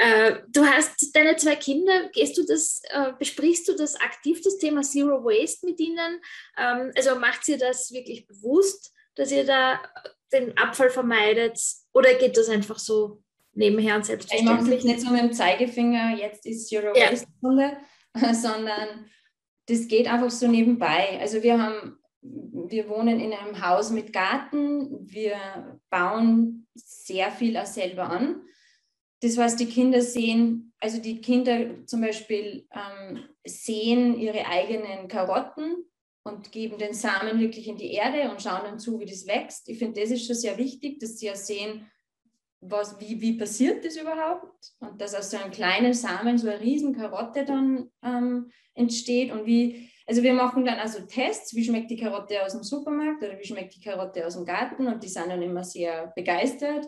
Äh, 0.00 0.36
du 0.48 0.64
hast 0.64 1.14
deine 1.14 1.36
zwei 1.36 1.56
Kinder, 1.56 2.08
gehst 2.14 2.38
du 2.38 2.46
das, 2.46 2.80
äh, 2.88 3.12
besprichst 3.18 3.68
du 3.68 3.74
das 3.74 3.96
aktiv, 3.96 4.40
das 4.42 4.56
Thema 4.56 4.80
Zero 4.80 5.22
Waste 5.22 5.66
mit 5.66 5.78
ihnen? 5.78 6.22
Ähm, 6.56 6.90
also 6.96 7.16
macht 7.16 7.46
ihr 7.48 7.58
das 7.58 7.92
wirklich 7.92 8.26
bewusst, 8.26 8.94
dass 9.14 9.30
ihr 9.30 9.44
da 9.44 9.78
den 10.32 10.56
Abfall 10.56 10.88
vermeidet? 10.88 11.60
Oder 11.92 12.14
geht 12.14 12.38
das 12.38 12.48
einfach 12.48 12.78
so 12.78 13.22
nebenher 13.52 13.96
und 13.96 14.06
selbstverständlich? 14.06 14.58
Ich 14.58 14.64
mache 14.64 14.74
es 14.78 14.84
nicht 14.84 15.00
so 15.02 15.10
mit 15.10 15.20
dem 15.20 15.32
Zeigefinger, 15.34 16.16
jetzt 16.16 16.46
ist 16.46 16.68
Zero 16.68 16.96
ja. 16.96 17.12
Waste 17.12 17.28
Stunde, 17.36 17.76
sondern 18.32 19.04
das 19.66 19.86
geht 19.86 20.10
einfach 20.10 20.30
so 20.30 20.48
nebenbei. 20.48 21.18
Also 21.20 21.42
wir 21.42 21.62
haben 21.62 21.98
wir 22.22 22.88
wohnen 22.88 23.20
in 23.20 23.34
einem 23.34 23.66
Haus 23.66 23.90
mit 23.90 24.14
Garten, 24.14 25.10
wir 25.10 25.78
bauen 25.90 26.66
sehr 26.74 27.30
viel 27.30 27.56
auch 27.58 27.66
selber 27.66 28.08
an 28.08 28.42
das, 29.20 29.36
was 29.36 29.56
die 29.56 29.66
Kinder 29.66 30.00
sehen, 30.00 30.72
also 30.80 31.00
die 31.00 31.20
Kinder 31.20 31.86
zum 31.86 32.00
Beispiel 32.00 32.66
ähm, 32.72 33.24
sehen 33.44 34.18
ihre 34.18 34.46
eigenen 34.46 35.08
Karotten 35.08 35.84
und 36.22 36.52
geben 36.52 36.78
den 36.78 36.94
Samen 36.94 37.38
wirklich 37.40 37.68
in 37.68 37.76
die 37.76 37.92
Erde 37.92 38.30
und 38.30 38.42
schauen 38.42 38.64
dann 38.64 38.78
zu, 38.78 38.98
wie 38.98 39.06
das 39.06 39.26
wächst. 39.26 39.68
Ich 39.68 39.78
finde, 39.78 40.00
das 40.00 40.10
ist 40.10 40.26
schon 40.26 40.36
sehr 40.36 40.56
wichtig, 40.56 40.98
dass 41.00 41.18
sie 41.18 41.26
ja 41.26 41.36
sehen, 41.36 41.86
was, 42.62 42.98
wie, 43.00 43.20
wie 43.20 43.38
passiert 43.38 43.84
das 43.84 43.96
überhaupt? 43.96 44.72
Und 44.80 45.00
dass 45.00 45.14
aus 45.14 45.30
so 45.30 45.38
einem 45.38 45.50
kleinen 45.50 45.94
Samen 45.94 46.36
so 46.36 46.48
eine 46.48 46.60
riesen 46.60 46.94
Karotte 46.94 47.44
dann 47.44 47.90
ähm, 48.02 48.50
entsteht 48.74 49.32
und 49.32 49.46
wie, 49.46 49.90
also 50.06 50.22
wir 50.22 50.34
machen 50.34 50.64
dann 50.64 50.78
also 50.78 51.00
Tests, 51.00 51.54
wie 51.54 51.64
schmeckt 51.64 51.90
die 51.90 51.96
Karotte 51.96 52.44
aus 52.44 52.52
dem 52.52 52.62
Supermarkt 52.62 53.22
oder 53.22 53.38
wie 53.38 53.46
schmeckt 53.46 53.74
die 53.76 53.80
Karotte 53.80 54.26
aus 54.26 54.34
dem 54.34 54.44
Garten? 54.44 54.86
Und 54.86 55.02
die 55.02 55.08
sind 55.08 55.28
dann 55.28 55.42
immer 55.42 55.64
sehr 55.64 56.12
begeistert 56.14 56.86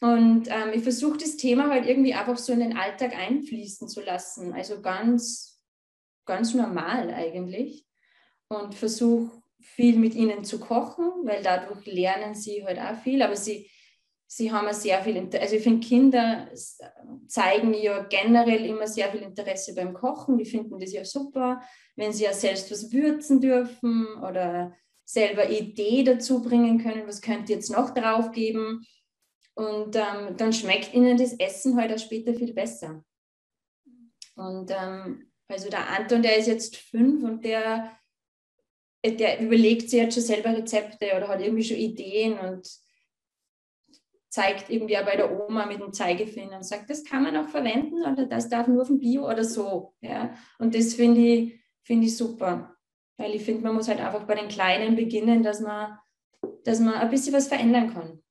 und 0.00 0.48
ähm, 0.48 0.72
ich 0.72 0.82
versuche 0.82 1.18
das 1.18 1.36
Thema 1.36 1.68
halt 1.68 1.86
irgendwie 1.86 2.14
einfach 2.14 2.38
so 2.38 2.52
in 2.52 2.60
den 2.60 2.76
Alltag 2.76 3.14
einfließen 3.14 3.86
zu 3.86 4.00
lassen. 4.00 4.54
Also 4.54 4.80
ganz, 4.80 5.60
ganz 6.24 6.54
normal 6.54 7.10
eigentlich. 7.10 7.86
Und 8.48 8.74
versuche 8.74 9.42
viel 9.60 9.98
mit 9.98 10.14
ihnen 10.14 10.42
zu 10.42 10.58
kochen, 10.58 11.04
weil 11.24 11.42
dadurch 11.42 11.84
lernen 11.84 12.34
sie 12.34 12.64
halt 12.64 12.78
auch 12.78 12.96
viel. 13.02 13.20
Aber 13.20 13.36
sie, 13.36 13.70
sie 14.26 14.50
haben 14.50 14.72
sehr 14.72 15.02
viel, 15.02 15.16
Interesse. 15.16 15.42
also 15.42 15.56
ich 15.56 15.62
finde, 15.62 15.86
Kinder 15.86 16.48
zeigen 17.28 17.74
ja 17.74 18.02
generell 18.04 18.64
immer 18.64 18.86
sehr 18.86 19.10
viel 19.10 19.20
Interesse 19.20 19.74
beim 19.74 19.92
Kochen. 19.92 20.38
Die 20.38 20.46
finden 20.46 20.80
das 20.80 20.94
ja 20.94 21.04
super, 21.04 21.60
wenn 21.96 22.14
sie 22.14 22.24
ja 22.24 22.32
selbst 22.32 22.70
was 22.70 22.90
würzen 22.90 23.38
dürfen 23.42 24.06
oder 24.26 24.74
selber 25.04 25.50
Idee 25.50 26.04
dazu 26.04 26.40
bringen 26.40 26.78
können, 26.82 27.06
was 27.06 27.20
könnt 27.20 27.50
ihr 27.50 27.56
jetzt 27.56 27.70
noch 27.70 27.90
drauf 27.90 28.32
geben 28.32 28.86
und 29.60 29.94
ähm, 29.94 30.38
dann 30.38 30.54
schmeckt 30.54 30.94
ihnen 30.94 31.18
das 31.18 31.34
Essen 31.34 31.76
halt 31.76 31.92
auch 31.92 31.98
später 31.98 32.32
viel 32.32 32.54
besser. 32.54 33.04
Und 34.34 34.70
ähm, 34.70 35.30
also 35.48 35.68
der 35.68 35.86
Anton, 35.86 36.22
der 36.22 36.38
ist 36.38 36.46
jetzt 36.46 36.76
fünf 36.76 37.22
und 37.22 37.44
der, 37.44 37.94
der 39.04 39.38
überlegt 39.38 39.90
sich 39.90 40.00
jetzt 40.00 40.14
schon 40.14 40.22
selber 40.22 40.56
Rezepte 40.56 41.14
oder 41.14 41.28
hat 41.28 41.42
irgendwie 41.42 41.64
schon 41.64 41.76
Ideen 41.76 42.38
und 42.38 42.70
zeigt 44.30 44.70
irgendwie 44.70 44.96
auch 44.96 45.04
bei 45.04 45.16
der 45.16 45.30
Oma 45.30 45.66
mit 45.66 45.80
dem 45.80 45.92
Zeigefinger 45.92 46.56
und 46.56 46.64
sagt, 46.64 46.88
das 46.88 47.04
kann 47.04 47.22
man 47.22 47.36
auch 47.36 47.48
verwenden 47.50 48.00
oder 48.00 48.24
das 48.24 48.48
darf 48.48 48.66
nur 48.66 48.86
vom 48.86 48.98
Bio 48.98 49.28
oder 49.28 49.44
so. 49.44 49.92
Ja? 50.00 50.34
Und 50.58 50.74
das 50.74 50.94
finde 50.94 51.20
ich, 51.20 51.60
find 51.82 52.02
ich 52.02 52.16
super, 52.16 52.78
weil 53.18 53.34
ich 53.34 53.42
finde, 53.42 53.64
man 53.64 53.74
muss 53.74 53.88
halt 53.88 54.00
einfach 54.00 54.26
bei 54.26 54.36
den 54.36 54.48
Kleinen 54.48 54.96
beginnen, 54.96 55.42
dass 55.42 55.60
man, 55.60 55.98
dass 56.64 56.80
man 56.80 56.94
ein 56.94 57.10
bisschen 57.10 57.34
was 57.34 57.48
verändern 57.48 57.92
kann. 57.92 58.22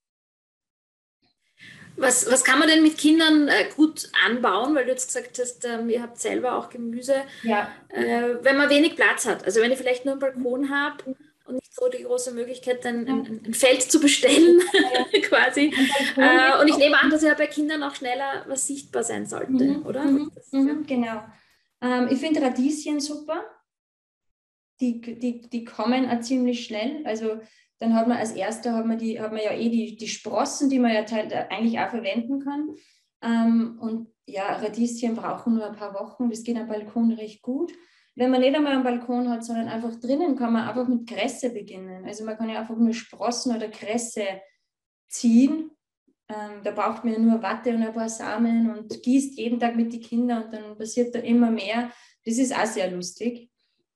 Was, 1.99 2.31
was 2.31 2.43
kann 2.43 2.59
man 2.59 2.67
denn 2.67 2.83
mit 2.83 2.97
Kindern 2.97 3.47
äh, 3.47 3.65
gut 3.75 4.09
anbauen? 4.25 4.73
Weil 4.75 4.85
du 4.85 4.91
jetzt 4.91 5.07
gesagt 5.07 5.39
hast, 5.39 5.65
ähm, 5.65 5.89
ihr 5.89 6.01
habt 6.01 6.19
selber 6.19 6.55
auch 6.57 6.69
Gemüse. 6.69 7.15
Ja. 7.43 7.69
Äh, 7.89 8.35
wenn 8.41 8.57
man 8.57 8.69
wenig 8.69 8.95
Platz 8.95 9.25
hat, 9.25 9.43
also 9.45 9.61
wenn 9.61 9.71
ich 9.71 9.77
vielleicht 9.77 10.05
nur 10.05 10.13
einen 10.13 10.19
Balkon 10.19 10.69
habe 10.69 11.15
und 11.45 11.55
nicht 11.55 11.73
so 11.73 11.89
die 11.89 12.03
große 12.03 12.33
Möglichkeit, 12.33 12.85
ein, 12.85 13.07
ein, 13.07 13.41
ein 13.45 13.53
Feld 13.53 13.81
zu 13.81 13.99
bestellen, 13.99 14.61
quasi. 15.23 15.73
Äh, 16.15 16.61
und 16.61 16.67
ich 16.67 16.77
nehme 16.77 16.99
an, 16.99 17.09
dass 17.09 17.23
ja 17.23 17.33
bei 17.33 17.47
Kindern 17.47 17.83
auch 17.83 17.95
schneller 17.95 18.45
was 18.47 18.67
sichtbar 18.67 19.03
sein 19.03 19.25
sollte, 19.25 19.51
mhm. 19.51 19.85
oder? 19.85 20.03
Mhm. 20.03 20.31
Mhm. 20.51 20.85
Genau. 20.85 21.23
Ähm, 21.81 22.07
ich 22.11 22.19
finde 22.19 22.41
Radieschen 22.41 22.99
super. 22.99 23.43
Die, 24.79 25.01
die, 25.01 25.41
die 25.49 25.65
kommen 25.65 26.09
auch 26.09 26.21
ziemlich 26.21 26.65
schnell. 26.65 27.01
Also 27.05 27.41
dann 27.79 27.95
hat 27.95 28.07
man 28.07 28.17
als 28.17 28.33
erster 28.33 28.73
hat 28.73 28.85
man, 28.85 28.97
die, 28.97 29.19
hat 29.19 29.31
man 29.31 29.41
ja 29.41 29.51
eh 29.51 29.69
die, 29.69 29.95
die 29.95 30.07
Sprossen, 30.07 30.69
die 30.69 30.79
man 30.79 30.93
ja 30.93 31.01
eigentlich 31.49 31.79
auch 31.79 31.89
verwenden 31.89 32.39
kann. 32.41 32.75
Ähm, 33.21 33.77
und 33.81 34.09
ja, 34.27 34.57
Radieschen 34.57 35.15
brauchen 35.15 35.55
nur 35.55 35.65
ein 35.65 35.75
paar 35.75 35.93
Wochen. 35.93 36.29
Das 36.29 36.43
geht 36.43 36.57
am 36.57 36.67
Balkon 36.67 37.11
recht 37.13 37.41
gut. 37.41 37.71
Wenn 38.15 38.31
man 38.31 38.41
nicht 38.41 38.55
einmal 38.55 38.73
einen 38.73 38.83
Balkon 38.83 39.29
hat, 39.29 39.45
sondern 39.45 39.69
einfach 39.69 39.95
drinnen, 39.99 40.35
kann 40.35 40.51
man 40.53 40.67
einfach 40.67 40.87
mit 40.87 41.07
Kresse 41.07 41.51
beginnen. 41.51 42.05
Also 42.05 42.25
man 42.25 42.37
kann 42.37 42.49
ja 42.49 42.59
einfach 42.59 42.75
nur 42.75 42.93
Sprossen 42.93 43.55
oder 43.55 43.69
Kresse 43.69 44.41
ziehen 45.07 45.71
Ähm, 46.31 46.61
da 46.63 46.71
braucht 46.71 47.03
man 47.03 47.13
ja 47.13 47.19
nur 47.19 47.41
Watte 47.41 47.73
und 47.73 47.81
ein 47.81 47.93
paar 47.93 48.09
Samen 48.09 48.69
und 48.69 49.01
gießt 49.01 49.37
jeden 49.39 49.59
Tag 49.59 49.75
mit 49.75 49.91
den 49.91 50.01
Kindern 50.01 50.43
und 50.43 50.53
dann 50.53 50.77
passiert 50.77 51.15
da 51.15 51.19
immer 51.19 51.49
mehr. 51.49 51.91
Das 52.23 52.37
ist 52.37 52.55
auch 52.55 52.67
sehr 52.67 52.91
lustig. 52.91 53.49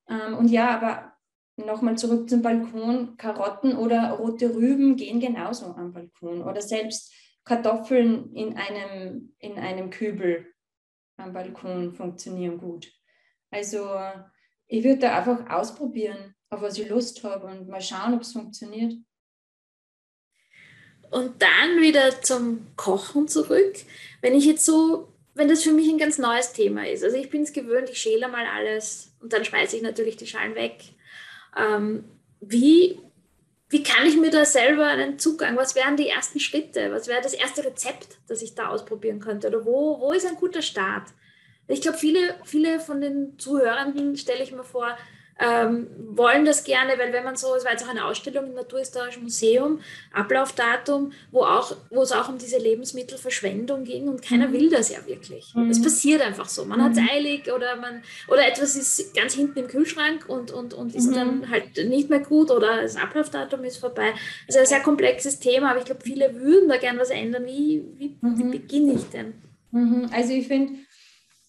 Ähm, 0.10 0.38
und 0.38 0.50
ja, 0.50 0.70
aber 0.72 1.13
nochmal 1.56 1.98
zurück 1.98 2.30
zum 2.30 2.42
Balkon. 2.42 3.18
Karotten 3.18 3.78
oder 3.78 4.12
rote 4.12 4.54
Rüben 4.54 4.96
gehen 4.96 5.20
genauso 5.20 5.66
am 5.66 5.94
Balkon. 5.94 6.44
Oder 6.44 6.62
selbst 6.62 7.14
Kartoffeln 7.44 8.34
in 8.34 8.56
einem, 8.58 9.34
in 9.40 9.58
einem 9.58 9.90
Kübel 9.90 10.48
am 11.18 11.34
Balkon 11.34 11.94
funktionieren 11.94 12.58
gut. 12.58 12.92
Also 13.52 13.88
ich 14.68 14.84
würde 14.84 15.00
da 15.00 15.18
einfach 15.18 15.50
ausprobieren, 15.50 16.36
auf 16.50 16.62
was 16.62 16.78
ich 16.78 16.90
Lust 16.90 17.24
habe 17.24 17.48
und 17.48 17.68
mal 17.68 17.82
schauen, 17.82 18.14
ob 18.14 18.22
es 18.22 18.32
funktioniert. 18.32 18.94
Und 21.12 21.42
dann 21.42 21.80
wieder 21.80 22.22
zum 22.22 22.76
Kochen 22.76 23.28
zurück. 23.28 23.76
Wenn 24.22 24.34
ich 24.34 24.46
jetzt 24.46 24.66
so, 24.66 25.14
wenn 25.36 25.48
das 25.48 25.62
für 25.62 25.72
mich 25.72 25.88
ein 25.88 26.00
ganz 26.00 26.18
neues 26.18 26.54
Thema 26.54 26.88
ist, 26.88 27.04
also 27.04 27.16
ich 27.16 27.30
bin 27.30 27.44
es 27.44 27.54
gewöhnt, 27.54 27.90
ich 27.90 28.00
schäle 28.00 28.28
mal 28.28 28.48
alles 28.48 29.14
und 29.20 29.32
dann 29.32 29.46
schmeiße 29.46 29.76
ich 29.76 29.84
natürlich 29.84 30.18
die 30.18 30.26
Schalen 30.26 30.56
weg. 30.56 30.93
Ähm, 31.58 32.06
wie, 32.40 33.00
wie 33.70 33.84
kann 33.84 34.06
ich 34.06 34.18
mir 34.18 34.32
da 34.32 34.46
selber 34.46 34.86
einen 34.86 35.20
Zugang, 35.20 35.56
was 35.56 35.76
wären 35.76 35.98
die 35.98 36.10
ersten 36.10 36.40
Schritte, 36.40 36.92
was 36.92 37.08
wäre 37.08 37.22
das 37.22 37.34
erste 37.34 37.64
Rezept, 37.64 38.20
das 38.28 38.42
ich 38.42 38.56
da 38.56 38.68
ausprobieren 38.70 39.20
könnte? 39.20 39.48
Oder 39.48 39.66
wo, 39.66 40.00
wo 40.00 40.12
ist 40.12 40.26
ein 40.26 40.36
guter 40.36 40.62
Start? 40.62 41.10
Ich 41.68 41.82
glaube, 41.82 41.98
viele, 41.98 42.36
viele 42.44 42.80
von 42.80 43.02
den 43.02 43.40
Zuhörenden, 43.40 44.18
stelle 44.18 44.44
ich 44.44 44.52
mir 44.52 44.64
vor, 44.64 44.98
ähm, 45.40 45.88
wollen 46.16 46.46
das 46.46 46.64
gerne, 46.64 46.94
weil 46.98 47.12
wenn 47.12 47.24
man 47.24 47.36
so, 47.36 47.56
es 47.56 47.66
war 47.66 47.72
jetzt 47.72 47.84
auch 47.84 47.90
eine 47.90 48.06
Ausstellung 48.06 48.46
im 48.48 48.54
Naturhistorischen 48.54 49.24
Museum, 49.24 49.80
Ablaufdatum, 50.14 51.12
wo, 51.32 51.42
auch, 51.42 51.76
wo 51.90 52.02
es 52.02 52.12
auch 52.12 52.30
um 52.30 52.38
diese 52.38 52.58
Lebensmittelverschwendung 52.58 53.84
ging 53.84 54.08
und 54.08 54.22
keiner 54.22 54.48
mhm. 54.48 54.54
will 54.54 54.70
das 54.70 54.92
ja 54.92 55.00
wirklich. 55.06 55.54
Mhm. 55.56 55.70
Es 55.70 55.82
passiert 55.82 56.22
einfach 56.22 56.48
so. 56.48 56.66
Man 56.66 56.80
mhm. 56.80 56.84
hat 56.84 56.92
es 56.94 57.00
eilig 57.12 57.52
oder, 57.52 57.76
man, 57.78 58.04
oder 58.28 58.48
etwas 58.48 58.76
ist 58.76 59.16
ganz 59.16 59.34
hinten 59.34 59.60
im 59.60 59.68
Kühlschrank 59.68 60.26
und, 60.28 60.52
und, 60.52 60.74
und 60.74 60.94
ist 60.96 61.08
mhm. 61.08 61.16
dann 61.16 61.50
halt 61.50 61.78
nicht 61.88 62.10
mehr 62.10 62.20
gut 62.20 62.52
oder 62.52 62.82
das 62.82 62.96
Ablaufdatum 62.96 63.64
ist 63.64 63.78
vorbei. 63.78 64.14
Also 64.48 64.60
ein 64.60 64.66
sehr 64.66 64.82
komplexes 64.82 65.40
Thema, 65.40 65.72
aber 65.72 65.80
ich 65.80 65.86
glaube, 65.86 66.02
viele 66.04 66.36
würden 66.36 66.70
da 66.70 66.78
gerne 66.78 67.00
was 67.00 67.10
ändern. 67.10 67.46
Wie, 67.46 67.84
wie, 67.98 68.16
wie 68.22 68.44
mhm. 68.44 68.52
beginne 68.52 68.94
ich 68.94 69.10
denn? 69.10 69.34
Mhm. 69.72 70.10
Also 70.14 70.34
ich 70.34 70.48
finde, 70.48 70.74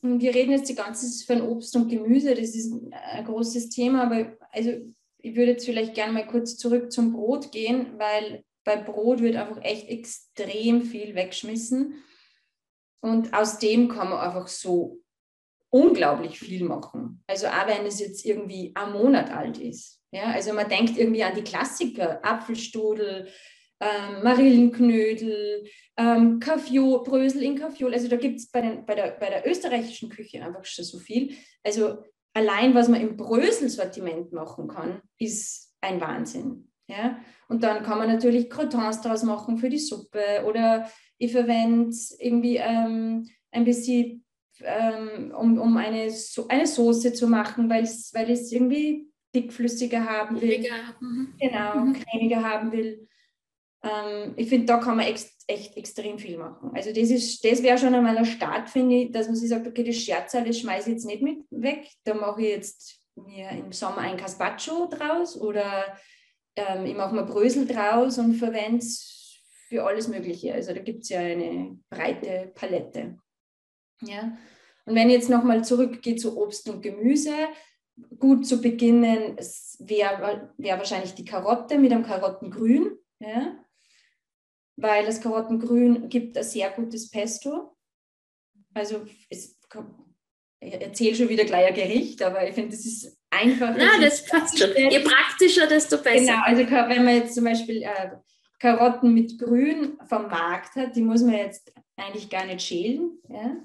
wir 0.04 0.34
reden 0.34 0.52
jetzt 0.52 0.68
die 0.68 0.74
ganze 0.74 1.10
Zeit 1.10 1.26
von 1.38 1.48
Obst 1.48 1.74
und 1.76 1.88
Gemüse, 1.88 2.34
das 2.34 2.54
ist 2.54 2.72
ein 2.92 3.24
großes 3.24 3.70
Thema, 3.70 4.04
aber 4.04 4.36
also 4.52 4.70
ich 5.18 5.34
würde 5.34 5.52
jetzt 5.52 5.64
vielleicht 5.64 5.94
gerne 5.94 6.12
mal 6.12 6.26
kurz 6.26 6.58
zurück 6.58 6.92
zum 6.92 7.12
Brot 7.12 7.50
gehen, 7.52 7.98
weil 7.98 8.44
bei 8.64 8.76
Brot 8.76 9.22
wird 9.22 9.36
einfach 9.36 9.62
echt 9.62 9.88
extrem 9.88 10.82
viel 10.82 11.14
weggeschmissen. 11.14 12.02
Und 13.00 13.34
aus 13.34 13.58
dem 13.58 13.88
kann 13.88 14.10
man 14.10 14.18
einfach 14.18 14.48
so 14.48 15.00
unglaublich 15.70 16.38
viel 16.38 16.64
machen. 16.64 17.22
Also 17.26 17.46
auch 17.46 17.66
wenn 17.66 17.86
es 17.86 18.00
jetzt 18.00 18.24
irgendwie 18.24 18.72
ein 18.74 18.92
Monat 18.92 19.30
alt 19.30 19.58
ist. 19.58 20.00
Ja, 20.12 20.26
also 20.26 20.52
man 20.52 20.68
denkt 20.68 20.96
irgendwie 20.96 21.24
an 21.24 21.34
die 21.34 21.42
Klassiker, 21.42 22.24
Apfelstudel, 22.24 23.28
ähm, 23.80 24.22
Marillenknödel, 24.22 25.64
ähm, 25.96 26.40
Kaffio, 26.40 27.02
Brösel 27.02 27.42
in 27.42 27.56
Kaffeeol. 27.56 27.92
Also 27.92 28.08
da 28.08 28.16
gibt 28.16 28.38
es 28.38 28.50
bei, 28.50 28.62
bei, 28.86 28.94
der, 28.94 29.16
bei 29.18 29.28
der 29.28 29.48
österreichischen 29.48 30.08
Küche 30.08 30.44
einfach 30.44 30.64
schon 30.64 30.84
so 30.84 30.98
viel. 30.98 31.34
Also 31.62 31.98
allein, 32.32 32.74
was 32.74 32.88
man 32.88 33.00
im 33.00 33.16
Brösel-Sortiment 33.16 34.32
machen 34.32 34.68
kann, 34.68 35.02
ist 35.18 35.74
ein 35.80 36.00
Wahnsinn. 36.00 36.70
Ja? 36.88 37.18
Und 37.48 37.62
dann 37.62 37.82
kann 37.82 37.98
man 37.98 38.08
natürlich 38.08 38.50
Crotons 38.50 39.00
daraus 39.00 39.22
machen 39.22 39.58
für 39.58 39.68
die 39.68 39.78
Suppe 39.78 40.44
oder 40.46 40.90
ich 41.18 41.32
verwende 41.32 41.94
irgendwie 42.18 42.56
ähm, 42.56 43.28
ein 43.50 43.64
bisschen, 43.64 44.24
ähm, 44.60 45.32
um, 45.36 45.58
um 45.58 45.76
eine, 45.76 46.10
so 46.10 46.48
eine 46.48 46.66
Soße 46.66 47.12
zu 47.12 47.28
machen, 47.28 47.70
weil 47.70 47.84
weil 47.84 48.30
es 48.30 48.50
irgendwie 48.50 49.08
dickflüssiger 49.34 50.04
haben 50.04 50.40
will. 50.40 50.64
Mhm. 51.00 51.34
Genau, 51.38 51.76
mhm. 51.76 51.92
cremiger 51.94 52.42
haben 52.42 52.72
will. 52.72 53.06
Ähm, 53.84 54.32
ich 54.36 54.48
finde, 54.48 54.66
da 54.66 54.78
kann 54.78 54.96
man 54.96 55.06
echt, 55.06 55.28
echt 55.46 55.76
extrem 55.76 56.18
viel 56.18 56.38
machen. 56.38 56.70
Also 56.74 56.90
das, 56.92 57.08
das 57.40 57.62
wäre 57.62 57.78
schon 57.78 57.94
einmal 57.94 58.16
ein 58.16 58.24
Start, 58.24 58.70
finde 58.70 58.96
ich, 58.96 59.12
dass 59.12 59.26
man 59.26 59.36
sich 59.36 59.50
sagt, 59.50 59.66
okay, 59.66 59.84
das 59.84 59.96
Scherzal, 59.96 60.44
das 60.44 60.58
schmeiße 60.58 60.88
ich 60.88 60.94
jetzt 60.94 61.06
nicht 61.06 61.22
mit 61.22 61.38
weg. 61.50 61.86
Da 62.04 62.14
mache 62.14 62.40
ich 62.42 62.48
jetzt 62.48 63.00
mir 63.14 63.50
im 63.50 63.72
Sommer 63.72 63.98
ein 63.98 64.16
Caspacho 64.16 64.86
draus 64.86 65.38
oder 65.40 65.96
ähm, 66.56 66.86
ich 66.86 66.94
mache 66.94 67.14
mir 67.14 67.24
Brösel 67.24 67.66
draus 67.66 68.18
und 68.18 68.34
verwende 68.34 68.78
es 68.78 69.42
für 69.68 69.84
alles 69.84 70.08
Mögliche. 70.08 70.54
Also 70.54 70.72
da 70.72 70.80
gibt 70.80 71.02
es 71.02 71.10
ja 71.10 71.20
eine 71.20 71.78
breite 71.90 72.52
Palette. 72.54 73.18
Ja? 74.02 74.36
Und 74.86 74.94
wenn 74.94 75.08
ich 75.08 75.16
jetzt 75.16 75.30
nochmal 75.30 75.64
zurückgehe 75.64 76.16
zu 76.16 76.38
Obst 76.38 76.68
und 76.68 76.82
Gemüse, 76.82 77.34
gut 78.18 78.46
zu 78.46 78.60
beginnen 78.60 79.36
wäre 79.78 80.52
wär 80.56 80.78
wahrscheinlich 80.78 81.14
die 81.14 81.24
Karotte 81.24 81.78
mit 81.78 81.92
einem 81.92 82.04
Karottengrün. 82.04 82.98
Ja? 83.20 83.63
Weil 84.76 85.06
das 85.06 85.20
Karottengrün 85.20 86.08
gibt 86.08 86.36
ein 86.36 86.44
sehr 86.44 86.70
gutes 86.70 87.10
Pesto. 87.10 87.76
Also 88.74 89.04
es, 89.30 89.58
ich 90.60 90.72
erzähle 90.74 91.14
schon 91.14 91.28
wieder 91.28 91.44
gleich 91.44 91.66
ein 91.66 91.74
Gericht, 91.74 92.22
aber 92.22 92.46
ich 92.48 92.54
finde, 92.54 92.70
das 92.70 92.84
ist 92.84 93.16
einfach. 93.30 93.74
Na, 93.76 94.00
das 94.00 94.24
passt 94.26 94.58
schon. 94.58 94.70
Je 94.74 95.00
praktischer, 95.00 95.66
desto 95.66 95.98
besser. 95.98 96.32
Genau, 96.32 96.42
also 96.42 96.70
wenn 96.70 97.04
man 97.04 97.16
jetzt 97.16 97.34
zum 97.34 97.44
Beispiel 97.44 97.82
äh, 97.82 98.10
Karotten 98.58 99.14
mit 99.14 99.38
Grün 99.38 99.98
vom 100.08 100.28
Markt 100.28 100.74
hat, 100.76 100.96
die 100.96 101.02
muss 101.02 101.22
man 101.22 101.34
jetzt 101.34 101.72
eigentlich 101.96 102.30
gar 102.30 102.46
nicht 102.46 102.62
schälen. 102.62 103.18
Ja? 103.28 103.56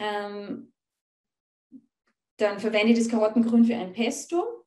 Ähm, 0.00 0.72
dann 2.36 2.58
verwende 2.60 2.92
ich 2.92 2.98
das 2.98 3.08
Karottengrün 3.08 3.64
für 3.64 3.76
ein 3.76 3.92
Pesto 3.92 4.57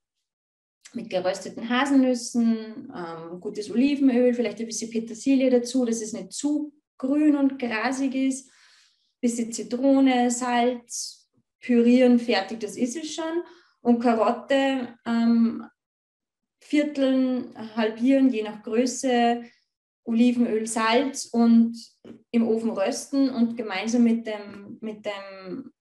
mit 0.94 1.10
gerösteten 1.10 1.70
Haselnüssen, 1.70 2.92
ähm, 2.96 3.40
gutes 3.40 3.72
Olivenöl, 3.72 4.34
vielleicht 4.34 4.60
ein 4.60 4.66
bisschen 4.66 4.92
Petersilie 4.92 5.50
dazu, 5.50 5.86
dass 5.86 6.02
es 6.02 6.14
nicht 6.14 6.34
zu 6.34 6.74
grün 6.98 7.36
und 7.36 7.58
grasig 7.58 8.16
ist. 8.16 8.50
Ein 8.50 9.22
bisschen 9.22 9.52
Zitrone, 9.52 10.30
Salz, 10.32 11.30
pürieren, 11.60 12.20
fertig, 12.20 12.60
das 12.60 12.76
ist 12.76 12.96
es 12.96 13.14
schon. 13.14 13.44
Und 13.82 14.00
Karotte 14.00 14.96
ähm, 15.06 15.66
vierteln, 16.60 17.56
halbieren, 17.76 18.30
je 18.30 18.44
nach 18.44 18.62
Größe, 18.64 19.44
Olivenöl, 20.04 20.68
Salz 20.68 21.26
und 21.26 21.78
im 22.32 22.48
Ofen 22.48 22.72
rösten 22.72 23.30
und 23.30 23.56
gemeinsam 23.56 24.04
mit 24.04 24.26
dem, 24.26 24.78
mit 24.82 25.06
dem 25.06 25.72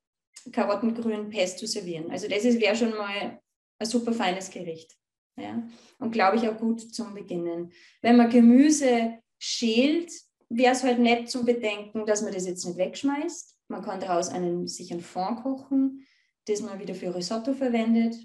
Karottengrün 0.52 1.30
Pesto 1.30 1.66
servieren. 1.66 2.10
Also 2.10 2.28
das 2.28 2.44
wäre 2.44 2.76
schon 2.76 2.90
mal 2.90 3.40
ein 3.78 3.86
super 3.86 4.12
feines 4.12 4.50
Gericht. 4.50 4.99
Ja? 5.36 5.62
Und 5.98 6.12
glaube 6.12 6.36
ich 6.36 6.48
auch 6.48 6.58
gut 6.58 6.80
zum 6.94 7.14
Beginnen. 7.14 7.72
Wenn 8.02 8.16
man 8.16 8.30
Gemüse 8.30 9.18
schält, 9.38 10.12
wäre 10.48 10.72
es 10.72 10.82
halt 10.82 10.98
nett 10.98 11.30
zum 11.30 11.44
Bedenken, 11.44 12.06
dass 12.06 12.22
man 12.22 12.32
das 12.32 12.46
jetzt 12.46 12.64
nicht 12.64 12.78
wegschmeißt. 12.78 13.56
Man 13.68 13.82
kann 13.82 14.00
daraus 14.00 14.28
einen, 14.28 14.66
sich 14.66 14.90
einen 14.90 15.00
Fond 15.00 15.42
kochen, 15.42 16.06
das 16.46 16.60
man 16.60 16.80
wieder 16.80 16.94
für 16.94 17.14
Risotto 17.14 17.54
verwendet. 17.54 18.16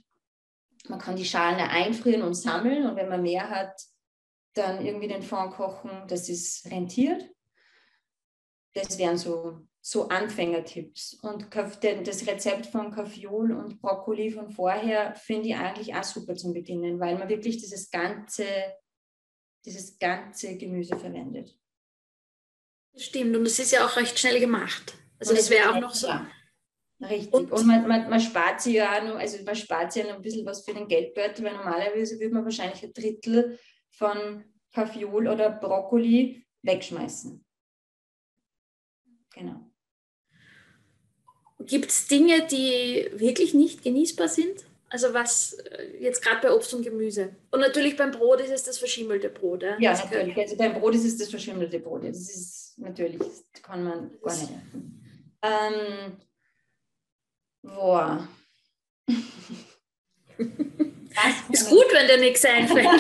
Man 0.90 1.00
kann 1.00 1.16
die 1.16 1.26
Schalen 1.26 1.60
einfrieren 1.60 2.24
und 2.24 2.34
sammeln 2.34 2.88
und 2.88 2.96
wenn 2.96 3.10
man 3.10 3.22
mehr 3.22 3.50
hat, 3.50 3.80
dann 4.54 4.86
irgendwie 4.86 5.08
den 5.08 5.22
Fond 5.22 5.52
kochen, 5.52 5.92
dass 6.08 6.30
es 6.30 6.64
rentiert. 6.70 7.30
Das 8.76 9.00
wären 9.00 9.18
so 9.18 9.66
so 9.88 10.08
Anfängertipps. 10.08 11.14
Und 11.22 11.48
das 11.54 12.26
Rezept 12.26 12.66
von 12.66 12.92
Kaffeeol 12.92 13.52
und 13.52 13.80
Brokkoli 13.80 14.32
von 14.32 14.50
vorher 14.50 15.14
finde 15.14 15.50
ich 15.50 15.56
eigentlich 15.56 15.94
auch 15.94 16.04
super 16.04 16.34
zum 16.34 16.54
Beginnen, 16.54 17.00
weil 17.00 17.20
man 17.20 17.30
wirklich 17.30 17.58
dieses 17.58 17.92
ganze, 17.92 18.48
dieses 19.64 20.00
ganze 20.00 20.58
Gemüse 20.58 20.98
verwendet. 20.98 21.56
Stimmt, 22.96 23.36
und 23.36 23.46
es 23.46 23.60
ist 23.60 23.74
ja 23.74 23.86
auch 23.86 23.96
recht 23.96 24.18
schnell 24.18 24.40
gemacht. 24.40 24.96
Also 25.20 25.36
das 25.36 25.52
wäre 25.52 25.72
auch 25.72 25.80
noch 25.80 25.94
so. 25.94 26.08
Richtig. 27.00 27.32
Und, 27.32 27.52
und 27.52 27.68
man, 27.68 27.88
man, 27.88 28.10
man, 28.10 28.20
spart 28.20 28.62
sich 28.62 28.76
ja 28.76 29.04
noch, 29.04 29.20
also 29.20 29.44
man 29.44 29.56
spart 29.56 29.94
sich 29.94 30.04
ja 30.04 30.10
noch 30.10 30.16
ein 30.16 30.24
bisschen 30.24 30.48
was 30.48 30.66
für 30.66 30.74
den 30.74 30.88
Geldbeutel, 30.88 31.46
weil 31.46 31.58
normalerweise 31.58 32.20
würde 32.20 32.34
man 32.34 32.44
wahrscheinlich 32.44 32.82
ein 32.82 32.94
Drittel 32.94 33.60
von 33.92 34.44
Kaffeeol 34.74 35.28
oder 35.28 35.52
Brokkoli 35.52 36.44
wegschmeißen. 36.64 37.45
Genau. 39.36 39.60
Gibt 41.60 41.90
es 41.90 42.08
Dinge, 42.08 42.48
die 42.48 43.10
wirklich 43.14 43.54
nicht 43.54 43.84
genießbar 43.84 44.28
sind? 44.30 44.66
Also 44.90 45.14
was 45.14 45.54
äh, 45.54 45.98
jetzt 46.00 46.24
gerade 46.24 46.42
bei 46.42 46.54
Obst 46.54 46.74
und 46.74 46.84
Gemüse. 46.84 47.36
Und 47.52 47.60
natürlich 47.60 47.98
beim 47.98 48.12
Brot 48.12 48.40
ist 48.42 48.52
es 48.52 48.64
das 48.64 48.78
verschimmelte 48.78 49.30
Brot. 49.30 49.64
Ja, 49.64 49.78
ja 49.80 49.94
natürlich. 49.94 50.38
Also 50.38 50.56
beim 50.58 50.74
Brot 50.76 50.96
ist 50.96 51.06
es 51.06 51.18
das 51.18 51.30
verschimmelte 51.30 51.80
Brot. 51.80 52.04
Das 52.04 52.18
ist 52.18 52.78
natürlich, 52.78 53.18
das 53.18 53.44
kann 53.62 53.84
man 53.84 54.12
gar 54.22 54.34
nicht 54.38 54.52
essen. 54.52 55.02
Ähm, 55.42 56.18
boah. 57.62 58.28
ist 61.50 61.70
gut, 61.70 61.86
wenn 61.92 62.08
dir 62.08 62.18
nichts 62.20 62.46
einfällt. 62.46 62.86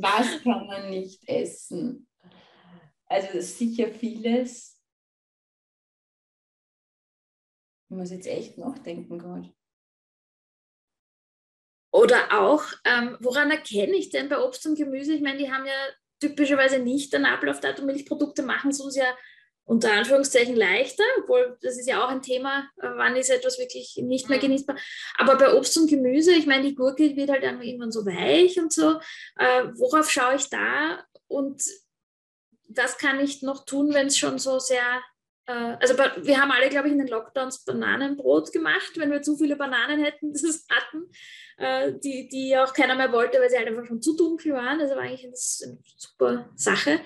was 0.00 0.42
kann 0.42 0.66
man 0.66 0.90
nicht 0.90 1.28
essen? 1.28 2.06
Also 3.10 3.40
sicher 3.40 3.88
vieles. 3.88 4.80
Ich 7.88 7.96
muss 7.96 8.10
jetzt 8.10 8.26
echt 8.26 8.56
nachdenken 8.56 9.18
gerade. 9.18 9.52
Oder 11.92 12.40
auch, 12.40 12.64
ähm, 12.84 13.16
woran 13.20 13.50
erkenne 13.50 13.96
ich 13.96 14.10
denn 14.10 14.28
bei 14.28 14.40
Obst 14.40 14.64
und 14.66 14.76
Gemüse? 14.76 15.12
Ich 15.12 15.22
meine, 15.22 15.38
die 15.38 15.50
haben 15.50 15.66
ja 15.66 15.74
typischerweise 16.20 16.78
nicht 16.78 17.12
ein 17.16 17.24
Ablaufdatum. 17.24 17.86
Milchprodukte 17.86 18.42
machen 18.42 18.70
es 18.70 18.80
uns 18.80 18.94
ja 18.94 19.12
unter 19.64 19.92
Anführungszeichen 19.92 20.54
leichter, 20.54 21.02
obwohl 21.20 21.58
das 21.62 21.78
ist 21.78 21.88
ja 21.88 22.04
auch 22.04 22.10
ein 22.10 22.22
Thema, 22.22 22.68
äh, 22.76 22.88
wann 22.94 23.16
ist 23.16 23.30
etwas 23.30 23.58
wirklich 23.58 23.98
nicht 24.02 24.28
mehr 24.28 24.38
mhm. 24.38 24.42
genießbar. 24.42 24.76
Aber 25.18 25.36
bei 25.36 25.52
Obst 25.52 25.76
und 25.78 25.90
Gemüse, 25.90 26.32
ich 26.32 26.46
meine, 26.46 26.68
die 26.68 26.76
Gurke 26.76 27.16
wird 27.16 27.30
halt 27.30 27.42
irgendwann 27.42 27.90
so 27.90 28.06
weich 28.06 28.58
und 28.60 28.72
so. 28.72 29.00
Äh, 29.36 29.64
worauf 29.74 30.08
schaue 30.08 30.36
ich 30.36 30.48
da? 30.48 31.04
Und 31.26 31.62
das 32.70 32.98
kann 32.98 33.20
ich 33.20 33.42
noch 33.42 33.64
tun, 33.64 33.92
wenn 33.92 34.08
es 34.08 34.18
schon 34.18 34.38
so 34.38 34.58
sehr 34.58 35.02
äh, 35.50 35.76
also 35.80 35.96
wir 35.96 36.40
haben 36.40 36.50
alle, 36.50 36.68
glaube 36.68 36.88
ich, 36.88 36.92
in 36.92 36.98
den 36.98 37.08
Lockdowns 37.08 37.64
Bananenbrot 37.64 38.52
gemacht, 38.52 38.92
wenn 38.96 39.10
wir 39.10 39.22
zu 39.22 39.36
viele 39.36 39.56
Bananen 39.56 40.02
hätten, 40.02 40.32
das 40.32 40.66
hatten, 40.70 41.10
äh, 41.56 41.92
die, 41.98 42.28
die 42.28 42.56
auch 42.56 42.72
keiner 42.72 42.94
mehr 42.94 43.12
wollte, 43.12 43.38
weil 43.38 43.50
sie 43.50 43.56
halt 43.56 43.68
einfach 43.68 43.86
schon 43.86 44.02
zu 44.02 44.16
dunkel 44.16 44.54
waren. 44.54 44.78
Das 44.78 44.90
war 44.90 44.98
eigentlich 44.98 45.24
eine, 45.24 45.72
eine 45.72 45.82
super 45.96 46.50
Sache. 46.54 47.00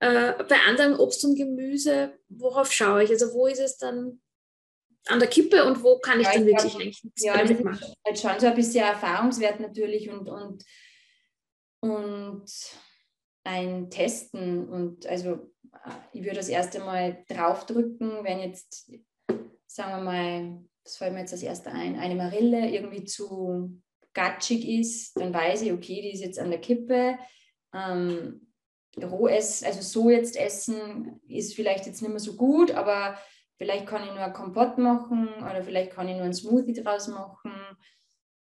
Äh, 0.00 0.42
bei 0.44 0.56
anderen 0.66 0.96
Obst 0.96 1.24
und 1.24 1.36
Gemüse, 1.36 2.18
worauf 2.28 2.72
schaue 2.72 3.04
ich? 3.04 3.10
Also 3.10 3.32
wo 3.34 3.46
ist 3.46 3.60
es 3.60 3.76
dann 3.76 4.20
an 5.06 5.18
der 5.18 5.28
Kippe 5.28 5.64
und 5.64 5.82
wo 5.82 5.98
kann 5.98 6.20
ich 6.20 6.26
ja, 6.26 6.34
dann 6.34 6.42
ich 6.42 6.54
wirklich 6.54 6.74
eigentlich 6.74 7.04
nichts 7.04 7.22
ja, 7.22 7.36
damit 7.36 7.62
machen? 7.62 7.94
Ja, 8.06 8.16
schon 8.16 8.40
so 8.40 8.46
ein 8.46 8.54
bisschen 8.54 8.84
Erfahrungswert 8.84 9.60
natürlich 9.60 10.10
und, 10.10 10.28
und, 10.28 10.64
und 11.80 12.50
ein 13.44 13.90
Testen 13.90 14.68
und 14.68 15.06
also 15.06 15.50
ich 16.12 16.22
würde 16.22 16.36
das 16.36 16.48
erste 16.48 16.80
Mal 16.80 17.24
draufdrücken, 17.28 18.24
wenn 18.24 18.40
jetzt, 18.40 18.92
sagen 19.66 19.96
wir 19.96 20.02
mal, 20.02 20.64
was 20.84 20.96
fällt 20.96 21.12
mir 21.12 21.20
jetzt 21.20 21.32
als 21.32 21.42
erster 21.42 21.72
ein, 21.72 21.98
eine 21.98 22.14
Marille 22.14 22.68
irgendwie 22.70 23.04
zu 23.04 23.80
gatschig 24.12 24.68
ist, 24.68 25.16
dann 25.16 25.32
weiß 25.32 25.62
ich, 25.62 25.72
okay, 25.72 26.02
die 26.02 26.12
ist 26.12 26.20
jetzt 26.20 26.38
an 26.38 26.50
der 26.50 26.60
Kippe. 26.60 27.18
Ähm, 27.72 28.48
roh 29.00 29.28
essen, 29.28 29.66
also 29.66 29.82
so 29.82 30.10
jetzt 30.10 30.36
essen, 30.36 31.20
ist 31.28 31.54
vielleicht 31.54 31.86
jetzt 31.86 32.02
nicht 32.02 32.10
mehr 32.10 32.18
so 32.18 32.36
gut, 32.36 32.72
aber 32.72 33.16
vielleicht 33.56 33.86
kann 33.86 34.02
ich 34.02 34.10
nur 34.10 34.20
ein 34.20 34.32
Kompott 34.32 34.78
machen 34.78 35.28
oder 35.38 35.62
vielleicht 35.62 35.92
kann 35.92 36.08
ich 36.08 36.16
nur 36.16 36.24
ein 36.24 36.34
Smoothie 36.34 36.72
draus 36.72 37.06
machen 37.06 37.52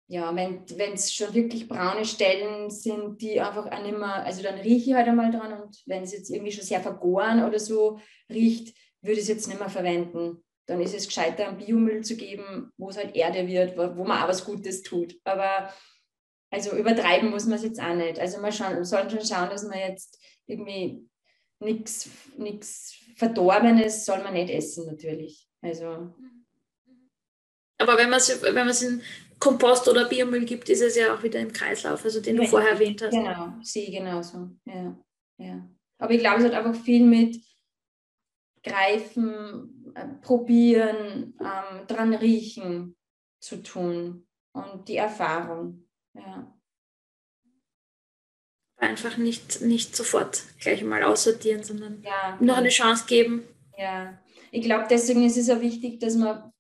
ja, 0.10 0.34
wenn 0.36 0.94
es 0.94 1.14
schon 1.14 1.34
wirklich 1.34 1.68
braune 1.68 2.06
Stellen 2.06 2.70
sind, 2.70 3.22
die 3.22 3.42
einfach 3.42 3.70
auch 3.70 3.84
nicht 3.84 3.98
mehr, 3.98 4.24
also 4.24 4.42
dann 4.42 4.60
rieche 4.60 4.92
ich 4.92 4.96
halt 4.96 5.08
einmal 5.08 5.32
dran 5.32 5.62
und 5.62 5.82
wenn 5.86 6.04
es 6.04 6.14
jetzt 6.14 6.30
irgendwie 6.30 6.54
schon 6.54 6.64
sehr 6.64 6.80
vergoren 6.80 7.44
oder 7.44 7.60
so 7.60 8.00
riecht, 8.30 8.76
würde 9.02 9.14
ich 9.14 9.24
es 9.24 9.28
jetzt 9.28 9.48
nicht 9.48 9.60
mehr 9.60 9.70
verwenden. 9.70 10.44
Dann 10.66 10.82
ist 10.82 10.96
es 10.96 11.08
gescheiter, 11.08 11.48
einen 11.48 11.58
Biomüll 11.58 12.04
zu 12.04 12.16
geben, 12.16 12.72
wo 12.78 12.90
es 12.90 12.98
halt 12.98 13.16
Erde 13.16 13.48
wird, 13.48 13.78
wo, 13.78 13.98
wo 13.98 14.06
man 14.06 14.22
auch 14.22 14.28
was 14.30 14.46
Gutes 14.46 14.82
tut. 14.82 15.16
Aber 15.26 15.74
also 16.52 16.76
übertreiben 16.76 17.30
muss 17.30 17.46
man 17.46 17.58
es 17.58 17.64
jetzt 17.64 17.82
auch 17.82 17.94
nicht. 17.94 18.20
Also 18.20 18.40
man 18.40 18.54
schauen, 18.54 18.84
soll 18.86 19.10
schon 19.10 19.26
schauen, 19.26 19.50
dass 19.50 19.64
man 19.64 19.78
jetzt 19.78 20.20
irgendwie 20.46 21.06
nichts 21.60 22.10
Verdorbenes 23.16 24.06
soll 24.06 24.24
man 24.24 24.34
nicht 24.34 24.50
essen 24.50 24.86
natürlich. 24.86 25.50
Also. 25.62 26.14
Aber 27.80 27.98
wenn 27.98 28.10
man 28.10 28.20
es 28.20 28.42
wenn 28.42 28.70
in 28.70 29.02
Kompost 29.40 29.88
oder 29.88 30.06
Biomüll 30.06 30.46
gibt, 30.46 30.70
ist 30.70 30.82
es 30.82 30.96
ja 30.96 31.14
auch 31.14 31.24
wieder 31.24 31.40
im 31.40 31.54
Kreislauf, 31.54 32.04
also 32.04 32.20
den 32.22 32.38
du 32.38 32.44
ja, 32.44 32.50
vorher 32.50 32.72
erwähnt 32.72 33.02
hast. 33.02 33.12
Genau, 33.12 33.54
sie 33.62 33.92
genauso. 33.92 34.50
Ja, 34.66 34.98
ja. 35.38 35.70
Aber 36.00 36.14
ich 36.14 36.20
glaube, 36.20 36.40
es 36.40 36.46
hat 36.46 36.54
einfach 36.54 36.76
viel 36.84 37.06
mit 37.06 37.40
Greifen, 38.64 39.94
äh, 39.96 40.08
Probieren, 40.22 41.36
ähm, 41.40 41.88
dran 41.88 42.14
riechen 42.14 42.96
zu 43.40 43.62
tun 43.64 44.28
und 44.54 44.88
die 44.88 44.98
Erfahrung. 44.98 45.88
Ja. 46.14 46.54
Einfach 48.78 49.18
nicht, 49.18 49.62
nicht 49.62 49.96
sofort 49.96 50.44
gleich 50.60 50.84
mal 50.84 51.04
aussortieren, 51.04 51.64
sondern 51.64 52.02
ja, 52.04 52.38
noch 52.40 52.58
eine 52.58 52.70
Chance 52.70 53.06
geben. 53.08 53.44
Ja, 53.78 54.20
ich 54.52 54.64
glaube, 54.64 54.86
deswegen 54.90 55.26
ist 55.26 55.38
es 55.38 55.50
auch 55.50 55.62
wichtig, 55.62 56.00
dass 56.00 56.16
man, 56.16 56.52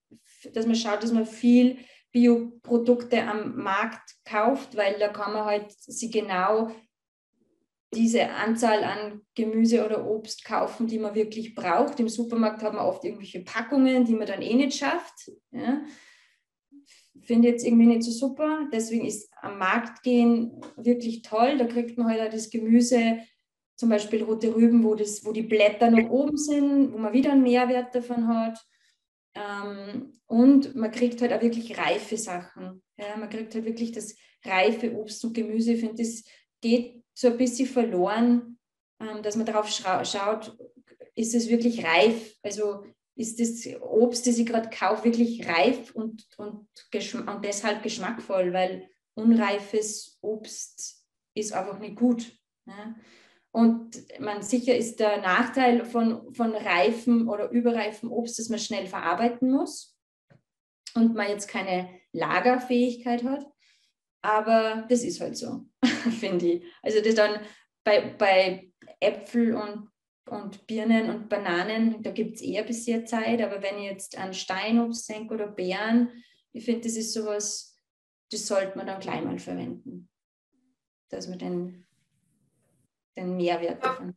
dass 0.53 0.65
man 0.65 0.75
schaut, 0.75 1.03
dass 1.03 1.11
man 1.11 1.25
viel 1.25 1.77
Bioprodukte 2.11 3.23
am 3.23 3.55
Markt 3.57 4.15
kauft, 4.25 4.75
weil 4.75 4.97
da 4.99 5.09
kann 5.09 5.33
man 5.33 5.45
halt 5.45 5.71
sie 5.71 6.09
genau 6.09 6.71
diese 7.93 8.29
Anzahl 8.29 8.83
an 8.83 9.21
Gemüse 9.33 9.85
oder 9.85 10.05
Obst 10.05 10.43
kaufen, 10.43 10.87
die 10.87 10.99
man 10.99 11.15
wirklich 11.15 11.55
braucht. 11.55 11.99
Im 11.99 12.09
Supermarkt 12.09 12.61
hat 12.61 12.73
man 12.73 12.85
oft 12.85 13.03
irgendwelche 13.03 13.43
Packungen, 13.43 14.03
die 14.03 14.15
man 14.15 14.27
dann 14.27 14.41
eh 14.41 14.53
nicht 14.53 14.77
schafft. 14.77 15.31
Ja. 15.51 15.81
Finde 17.21 17.49
jetzt 17.49 17.65
irgendwie 17.65 17.85
nicht 17.87 18.03
so 18.03 18.11
super. 18.11 18.67
Deswegen 18.71 19.05
ist 19.05 19.31
am 19.41 19.57
Markt 19.57 20.03
gehen 20.03 20.61
wirklich 20.75 21.21
toll. 21.21 21.57
Da 21.57 21.65
kriegt 21.65 21.97
man 21.97 22.07
halt 22.07 22.21
auch 22.21 22.31
das 22.31 22.49
Gemüse, 22.49 23.19
zum 23.75 23.89
Beispiel 23.89 24.23
rote 24.23 24.53
Rüben, 24.53 24.83
wo, 24.83 24.95
das, 24.95 25.23
wo 25.23 25.31
die 25.31 25.43
Blätter 25.43 25.89
noch 25.89 26.09
oben 26.09 26.37
sind, 26.37 26.91
wo 26.91 26.97
man 26.97 27.13
wieder 27.13 27.31
einen 27.31 27.43
Mehrwert 27.43 27.95
davon 27.95 28.27
hat. 28.27 28.59
Ähm, 29.37 30.19
und 30.25 30.75
man 30.75 30.91
kriegt 30.91 31.21
halt 31.21 31.31
auch 31.31 31.41
wirklich 31.41 31.77
reife 31.77 32.17
Sachen. 32.17 32.83
Ja, 32.97 33.15
man 33.17 33.29
kriegt 33.29 33.53
halt 33.53 33.65
wirklich 33.65 33.91
das 33.91 34.15
reife 34.43 34.93
Obst 34.93 35.23
und 35.23 35.33
Gemüse. 35.33 35.73
Ich 35.73 35.79
finde, 35.79 36.03
das 36.03 36.23
geht 36.61 37.03
so 37.13 37.27
ein 37.27 37.37
bisschen 37.37 37.67
verloren, 37.67 38.57
ähm, 38.99 39.21
dass 39.21 39.35
man 39.35 39.45
darauf 39.45 39.69
schaut, 39.69 40.57
ist 41.15 41.35
es 41.35 41.49
wirklich 41.49 41.83
reif? 41.83 42.35
Also 42.43 42.83
ist 43.15 43.39
das 43.39 43.81
Obst, 43.81 44.27
das 44.27 44.37
ich 44.37 44.45
gerade 44.45 44.69
kaufe, 44.69 45.05
wirklich 45.05 45.47
reif 45.47 45.91
und, 45.91 46.27
und, 46.37 46.67
und 46.93 47.45
deshalb 47.45 47.81
geschmackvoll, 47.81 48.53
weil 48.53 48.89
unreifes 49.15 50.19
Obst 50.21 51.03
ist 51.33 51.53
einfach 51.53 51.79
nicht 51.79 51.95
gut. 51.95 52.31
Ja? 52.67 52.95
Und 53.51 54.03
man 54.19 54.41
sicher 54.41 54.75
ist 54.75 54.99
der 54.99 55.21
Nachteil 55.21 55.85
von, 55.85 56.33
von 56.33 56.53
reifem 56.53 57.27
oder 57.27 57.49
überreifem 57.49 58.11
Obst, 58.11 58.37
dass 58.37 58.49
man 58.49 58.59
schnell 58.59 58.87
verarbeiten 58.87 59.51
muss 59.51 59.97
und 60.95 61.15
man 61.15 61.29
jetzt 61.29 61.47
keine 61.47 61.89
Lagerfähigkeit 62.11 63.23
hat. 63.23 63.45
Aber 64.21 64.85
das 64.89 65.03
ist 65.03 65.21
halt 65.21 65.37
so, 65.37 65.65
finde 66.19 66.45
ich. 66.45 66.65
Also 66.81 67.01
das 67.01 67.15
dann 67.15 67.39
bei, 67.83 68.13
bei 68.17 68.71
Äpfel 68.99 69.55
und, 69.55 69.89
und 70.29 70.67
Birnen 70.67 71.09
und 71.09 71.29
Bananen, 71.29 72.03
da 72.03 72.11
gibt 72.11 72.35
es 72.35 72.41
eher 72.41 72.61
ein 72.61 72.67
bisschen 72.67 73.07
Zeit. 73.07 73.41
Aber 73.41 73.61
wenn 73.61 73.77
ich 73.77 73.85
jetzt 73.85 74.17
an 74.17 74.33
Steinobst 74.33 75.09
denke 75.09 75.33
oder 75.33 75.47
Beeren, 75.47 76.11
ich 76.51 76.65
finde, 76.65 76.81
das 76.81 76.97
ist 76.97 77.13
sowas, 77.13 77.75
das 78.31 78.45
sollte 78.45 78.77
man 78.77 78.87
dann 78.87 78.99
gleich 78.99 79.23
mal 79.23 79.39
verwenden. 79.39 80.09
Dass 81.09 81.27
man 81.27 81.39
den 81.39 81.86
den 83.17 83.35
Mehrwert 83.35 83.83
davon. 83.83 84.15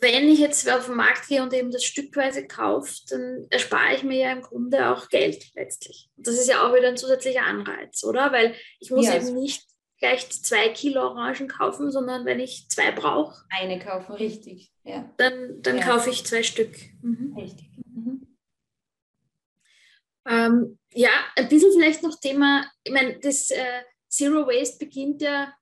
Wenn 0.00 0.28
ich 0.28 0.40
jetzt 0.40 0.68
auf 0.70 0.86
den 0.86 0.96
Markt 0.96 1.28
gehe 1.28 1.42
und 1.42 1.54
eben 1.54 1.70
das 1.70 1.84
stückweise 1.84 2.46
kaufe, 2.46 2.92
dann 3.08 3.46
erspare 3.50 3.94
ich 3.94 4.02
mir 4.02 4.18
ja 4.18 4.32
im 4.32 4.42
Grunde 4.42 4.90
auch 4.90 5.08
Geld 5.08 5.54
letztlich. 5.54 6.10
Das 6.16 6.34
ist 6.34 6.48
ja 6.48 6.66
auch 6.66 6.74
wieder 6.74 6.88
ein 6.88 6.96
zusätzlicher 6.96 7.44
Anreiz, 7.44 8.04
oder? 8.04 8.32
Weil 8.32 8.54
ich 8.80 8.90
muss 8.90 9.06
ja, 9.06 9.16
eben 9.16 9.32
nicht 9.34 9.64
gleich 9.98 10.28
zwei 10.30 10.68
Kilo 10.70 11.00
Orangen 11.00 11.48
kaufen, 11.48 11.90
sondern 11.90 12.26
wenn 12.26 12.40
ich 12.40 12.68
zwei 12.68 12.90
brauche. 12.92 13.44
Eine 13.48 13.78
kaufen, 13.78 14.12
richtig. 14.12 14.72
Ja. 14.82 15.10
Dann, 15.16 15.62
dann 15.62 15.78
ja. 15.78 15.84
kaufe 15.84 16.10
ich 16.10 16.26
zwei 16.26 16.42
Stück. 16.42 16.76
Mhm. 17.00 17.34
Richtig. 17.38 17.70
Mhm. 17.86 18.36
Ähm, 20.26 20.78
ja, 20.92 21.10
ein 21.36 21.48
bisschen 21.48 21.72
vielleicht 21.72 22.02
noch 22.02 22.18
Thema, 22.18 22.66
ich 22.82 22.92
meine, 22.92 23.18
das 23.20 23.50
äh, 23.50 23.82
Zero 24.08 24.46
Waste 24.46 24.84
beginnt 24.84 25.22
ja 25.22 25.54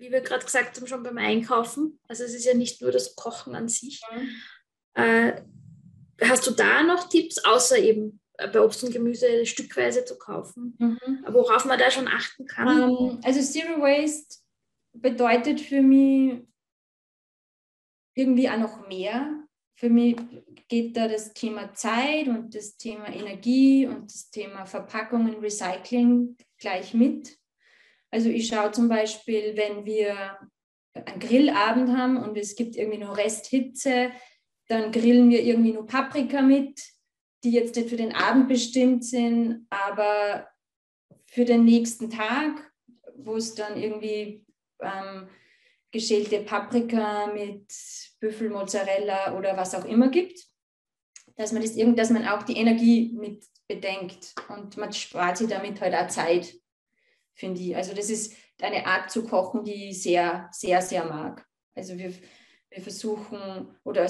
wie 0.00 0.10
wir 0.10 0.22
gerade 0.22 0.44
gesagt 0.44 0.76
haben, 0.76 0.86
schon 0.86 1.02
beim 1.02 1.18
Einkaufen. 1.18 2.00
Also 2.08 2.24
es 2.24 2.34
ist 2.34 2.46
ja 2.46 2.54
nicht 2.54 2.80
nur 2.80 2.90
das 2.90 3.14
Kochen 3.14 3.54
an 3.54 3.68
sich. 3.68 4.00
Mhm. 4.10 4.28
Äh, 4.94 5.42
hast 6.22 6.46
du 6.46 6.52
da 6.52 6.82
noch 6.82 7.08
Tipps, 7.08 7.38
außer 7.44 7.78
eben 7.78 8.20
bei 8.36 8.60
Obst 8.60 8.82
und 8.82 8.92
Gemüse 8.92 9.44
stückweise 9.44 10.04
zu 10.04 10.18
kaufen, 10.18 10.74
mhm. 10.78 11.24
worauf 11.28 11.66
man 11.66 11.78
da 11.78 11.90
schon 11.90 12.08
achten 12.08 12.46
kann? 12.46 12.90
Um, 12.90 13.10
ähm, 13.10 13.20
also 13.22 13.40
Zero 13.40 13.80
Waste 13.80 14.38
bedeutet 14.92 15.60
für 15.60 15.82
mich 15.82 16.42
irgendwie 18.14 18.48
auch 18.48 18.58
noch 18.58 18.88
mehr. 18.88 19.44
Für 19.76 19.90
mich 19.90 20.16
geht 20.68 20.96
da 20.96 21.08
das 21.08 21.32
Thema 21.32 21.72
Zeit 21.74 22.28
und 22.28 22.54
das 22.54 22.76
Thema 22.76 23.08
Energie 23.08 23.86
und 23.86 24.10
das 24.10 24.30
Thema 24.30 24.66
Verpackungen, 24.66 25.36
Recycling 25.40 26.36
gleich 26.58 26.92
mit. 26.92 27.39
Also 28.10 28.28
ich 28.28 28.48
schaue 28.48 28.72
zum 28.72 28.88
Beispiel, 28.88 29.56
wenn 29.56 29.84
wir 29.84 30.38
einen 30.94 31.20
Grillabend 31.20 31.96
haben 31.96 32.16
und 32.16 32.36
es 32.36 32.56
gibt 32.56 32.76
irgendwie 32.76 32.98
nur 32.98 33.16
Resthitze, 33.16 34.10
dann 34.68 34.92
grillen 34.92 35.30
wir 35.30 35.42
irgendwie 35.42 35.72
nur 35.72 35.86
Paprika 35.86 36.42
mit, 36.42 36.80
die 37.44 37.52
jetzt 37.52 37.76
nicht 37.76 37.88
für 37.88 37.96
den 37.96 38.14
Abend 38.14 38.48
bestimmt 38.48 39.04
sind, 39.04 39.66
aber 39.70 40.48
für 41.26 41.44
den 41.44 41.64
nächsten 41.64 42.10
Tag, 42.10 42.72
wo 43.16 43.36
es 43.36 43.54
dann 43.54 43.80
irgendwie 43.80 44.44
ähm, 44.80 45.28
geschälte 45.92 46.40
Paprika 46.40 47.28
mit 47.28 47.72
Büffelmozzarella 48.20 49.36
oder 49.36 49.56
was 49.56 49.74
auch 49.74 49.84
immer 49.84 50.08
gibt, 50.08 50.38
dass 51.36 51.52
man 51.52 51.62
das 51.62 51.74
dass 51.76 52.10
man 52.10 52.26
auch 52.26 52.42
die 52.42 52.56
Energie 52.56 53.12
mit 53.14 53.44
bedenkt 53.68 54.34
und 54.48 54.76
man 54.76 54.92
spart 54.92 55.38
sich 55.38 55.48
damit 55.48 55.80
halt 55.80 55.94
auch 55.94 56.08
Zeit, 56.08 56.54
finde 57.40 57.60
ich. 57.60 57.74
Also 57.74 57.94
das 57.94 58.10
ist 58.10 58.34
eine 58.60 58.86
Art 58.86 59.10
zu 59.10 59.24
kochen, 59.24 59.64
die 59.64 59.90
ich 59.90 60.02
sehr, 60.02 60.48
sehr, 60.52 60.82
sehr 60.82 61.04
mag. 61.04 61.44
Also 61.74 61.98
wir, 61.98 62.12
wir 62.70 62.82
versuchen, 62.82 63.74
oder 63.84 64.06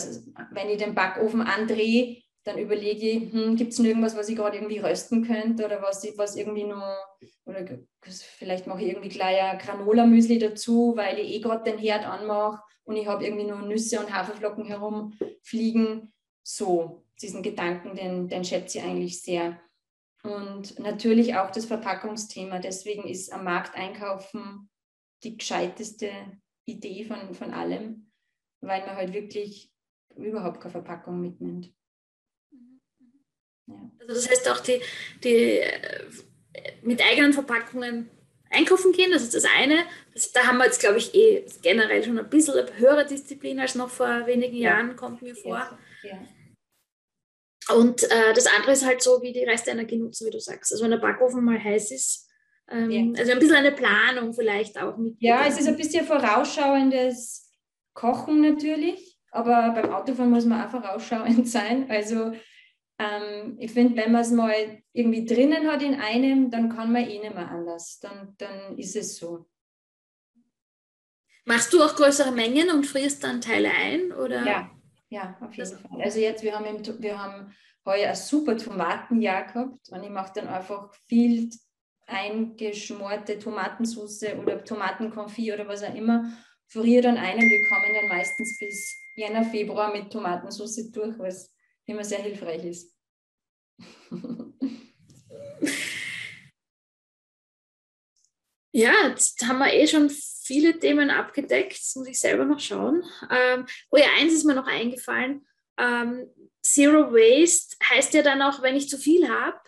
wenn 0.51 0.69
ich 0.69 0.79
den 0.79 0.95
Backofen 0.95 1.41
andrehe, 1.41 2.23
dann 2.45 2.59
überlege 2.59 3.07
ich, 3.07 3.33
hm, 3.33 3.57
gibt 3.57 3.73
es 3.73 3.79
noch 3.79 3.87
irgendwas, 3.87 4.17
was 4.17 4.29
ich 4.29 4.37
gerade 4.37 4.57
irgendwie 4.57 4.79
rösten 4.79 5.27
könnte 5.27 5.65
oder 5.65 5.83
was, 5.83 6.07
was 6.17 6.37
irgendwie 6.37 6.65
nur, 6.65 6.97
oder 7.45 7.67
vielleicht 8.03 8.67
mache 8.67 8.83
ich 8.83 8.89
irgendwie 8.89 9.11
gleich 9.11 9.41
ein 9.43 9.59
Granola-Müsli 9.59 10.39
dazu, 10.39 10.95
weil 10.97 11.19
ich 11.19 11.35
eh 11.35 11.41
gerade 11.41 11.71
den 11.71 11.79
Herd 11.79 12.07
anmache 12.07 12.63
und 12.85 12.97
ich 12.97 13.07
habe 13.07 13.25
irgendwie 13.25 13.45
nur 13.45 13.61
Nüsse 13.63 14.01
und 14.01 14.13
Haferflocken 14.13 14.65
herumfliegen. 14.65 16.13
So, 16.43 17.05
diesen 17.21 17.43
Gedanken, 17.43 17.95
den, 17.95 18.29
den 18.29 18.45
schätze 18.45 18.79
ich 18.79 18.85
eigentlich 18.85 19.21
sehr. 19.21 19.61
Und 20.23 20.79
natürlich 20.79 21.37
auch 21.37 21.51
das 21.51 21.65
Verpackungsthema. 21.65 22.59
Deswegen 22.59 23.05
ist 23.05 23.33
am 23.33 23.45
Markt 23.45 23.75
einkaufen 23.75 24.69
die 25.23 25.37
gescheiteste 25.37 26.11
Idee 26.67 27.05
von, 27.05 27.35
von 27.35 27.53
allem, 27.53 28.11
weil 28.61 28.85
man 28.87 28.97
halt 28.97 29.13
wirklich 29.13 29.73
überhaupt 30.17 30.61
keine 30.61 30.73
Verpackung 30.73 31.21
mitnimmt. 31.21 31.73
Ja. 33.67 33.91
Also 34.01 34.15
das 34.15 34.31
heißt 34.31 34.49
auch 34.51 34.61
die, 34.61 34.81
die 35.23 35.59
äh, 35.59 36.05
mit 36.83 37.03
eigenen 37.03 37.33
Verpackungen 37.33 38.11
einkaufen 38.51 38.93
gehen, 38.93 39.13
das 39.13 39.23
ist 39.23 39.35
das 39.35 39.45
eine. 39.57 39.85
Das, 40.13 40.33
da 40.33 40.47
haben 40.47 40.59
wir 40.59 40.67
jetzt, 40.67 40.81
glaube 40.81 40.99
ich, 40.99 41.15
eh 41.15 41.47
generell 41.63 42.03
schon 42.03 42.19
ein 42.19 42.29
bisschen 42.29 42.55
höhere 42.77 43.07
Disziplin 43.07 43.61
als 43.61 43.75
noch 43.75 43.91
vor 43.91 44.27
wenigen 44.27 44.57
ja. 44.57 44.71
Jahren, 44.71 44.97
kommt 44.97 45.23
mir 45.23 45.35
vor. 45.35 45.79
Ja. 46.03 46.19
Und 47.77 48.05
äh, 48.05 48.33
das 48.35 48.47
andere 48.47 48.73
ist 48.73 48.87
halt 48.87 49.03
so, 49.03 49.23
wie 49.23 49.33
die 49.33 49.45
Restenergie 49.45 49.99
nutzen, 49.99 50.27
wie 50.27 50.31
du 50.31 50.41
sagst. 50.41 50.73
Also 50.73 50.85
wenn 50.85 50.91
der 50.91 50.99
Backofen 50.99 51.45
mal 51.45 51.63
heiß 51.63 51.91
ist, 51.91 52.29
ähm, 52.71 52.91
ja. 52.91 53.21
also 53.21 53.33
ein 53.33 53.39
bisschen 53.39 53.57
eine 53.57 53.73
Planung 53.73 54.33
vielleicht 54.33 54.81
auch 54.81 54.97
mit. 54.97 55.17
Ja, 55.19 55.45
es 55.47 55.59
ist 55.59 55.67
ein 55.67 55.77
bisschen 55.77 56.07
vorausschauendes 56.07 57.51
Kochen 57.95 58.41
natürlich, 58.41 59.19
aber 59.33 59.73
beim 59.73 59.93
Autofahren 59.93 60.31
muss 60.31 60.45
man 60.45 60.65
auch 60.65 60.71
vorausschauend 60.71 61.49
sein. 61.49 61.91
Also 61.91 62.33
ähm, 62.99 63.57
ich 63.59 63.73
finde, 63.73 63.97
wenn 64.03 64.13
man 64.13 64.23
es 64.23 64.31
mal 64.31 64.83
irgendwie 64.93 65.25
drinnen 65.25 65.67
hat 65.67 65.83
in 65.83 65.95
einem, 65.95 66.51
dann 66.51 66.69
kann 66.69 66.93
man 66.93 67.09
eh 67.09 67.19
nicht 67.19 67.35
mehr 67.35 67.51
anders. 67.51 67.99
Dann, 68.01 68.35
dann 68.39 68.79
ist 68.79 68.95
es 68.95 69.17
so. 69.17 69.47
Machst 71.45 71.73
du 71.73 71.83
auch 71.83 71.97
größere 71.97 72.31
Mengen 72.31 72.71
und 72.71 72.87
frierst 72.87 73.25
dann 73.25 73.41
Teile 73.41 73.71
ein? 73.71 74.13
Oder? 74.13 74.47
Ja, 74.47 74.71
ja, 75.11 75.37
auf 75.41 75.55
jeden 75.55 75.71
das 75.71 75.81
Fall. 75.81 76.03
Also 76.03 76.19
jetzt, 76.21 76.43
wir 76.43 76.55
haben, 76.57 76.65
im, 76.65 77.03
wir 77.03 77.23
haben 77.23 77.53
heuer 77.85 78.11
ein 78.11 78.17
super 78.17 78.57
Tomatenjahr 78.57 79.45
gehabt 79.45 79.89
und 79.91 80.03
ich 80.03 80.11
mache 80.11 80.33
dann 80.35 80.49
einfach 80.49 80.95
viel 81.09 81.51
eingeschmorte 82.07 83.39
Tomatensauce 83.39 84.35
oder 84.41 84.65
Tomatenkonfit 84.65 85.55
oder 85.55 85.69
was 85.69 85.83
auch 85.83 85.95
immer, 85.95 86.33
friere 86.67 87.03
dann 87.03 87.17
ein 87.17 87.35
und 87.37 87.51
wir 87.51 87.69
kommen 87.69 87.95
dann 87.95 88.09
meistens 88.09 88.59
bis 88.59 88.97
Jänner, 89.17 89.45
Februar 89.45 89.93
mit 89.93 90.13
Tomatensauce 90.13 90.91
durch, 90.91 91.19
was 91.19 91.55
immer 91.87 92.05
sehr 92.05 92.23
hilfreich 92.23 92.65
ist. 92.65 92.97
Ja, 98.73 98.93
jetzt 99.09 99.47
haben 99.47 99.59
wir 99.59 99.73
eh 99.73 99.87
schon 99.87 100.11
viele 100.11 100.79
Themen 100.79 101.11
abgedeckt. 101.11 101.75
Jetzt 101.75 101.97
muss 101.97 102.09
ich 102.09 102.21
selber 102.21 102.45
noch 102.45 102.61
schauen. 102.61 103.03
Ähm, 103.31 103.67
oh 103.91 103.97
ja, 103.97 104.07
eins 104.19 104.33
ist 104.33 104.45
mir 104.45 104.55
noch 104.55 104.67
eingefallen. 104.67 105.47
Ähm, 105.79 106.27
Zero 106.63 107.13
Waste 107.13 107.77
heißt 107.89 108.15
ja 108.15 108.23
dann 108.23 108.43
auch, 108.43 108.63
wenn 108.63 108.77
ich 108.77 108.89
zu 108.89 108.99
viel 108.99 109.29
habe, 109.29 109.59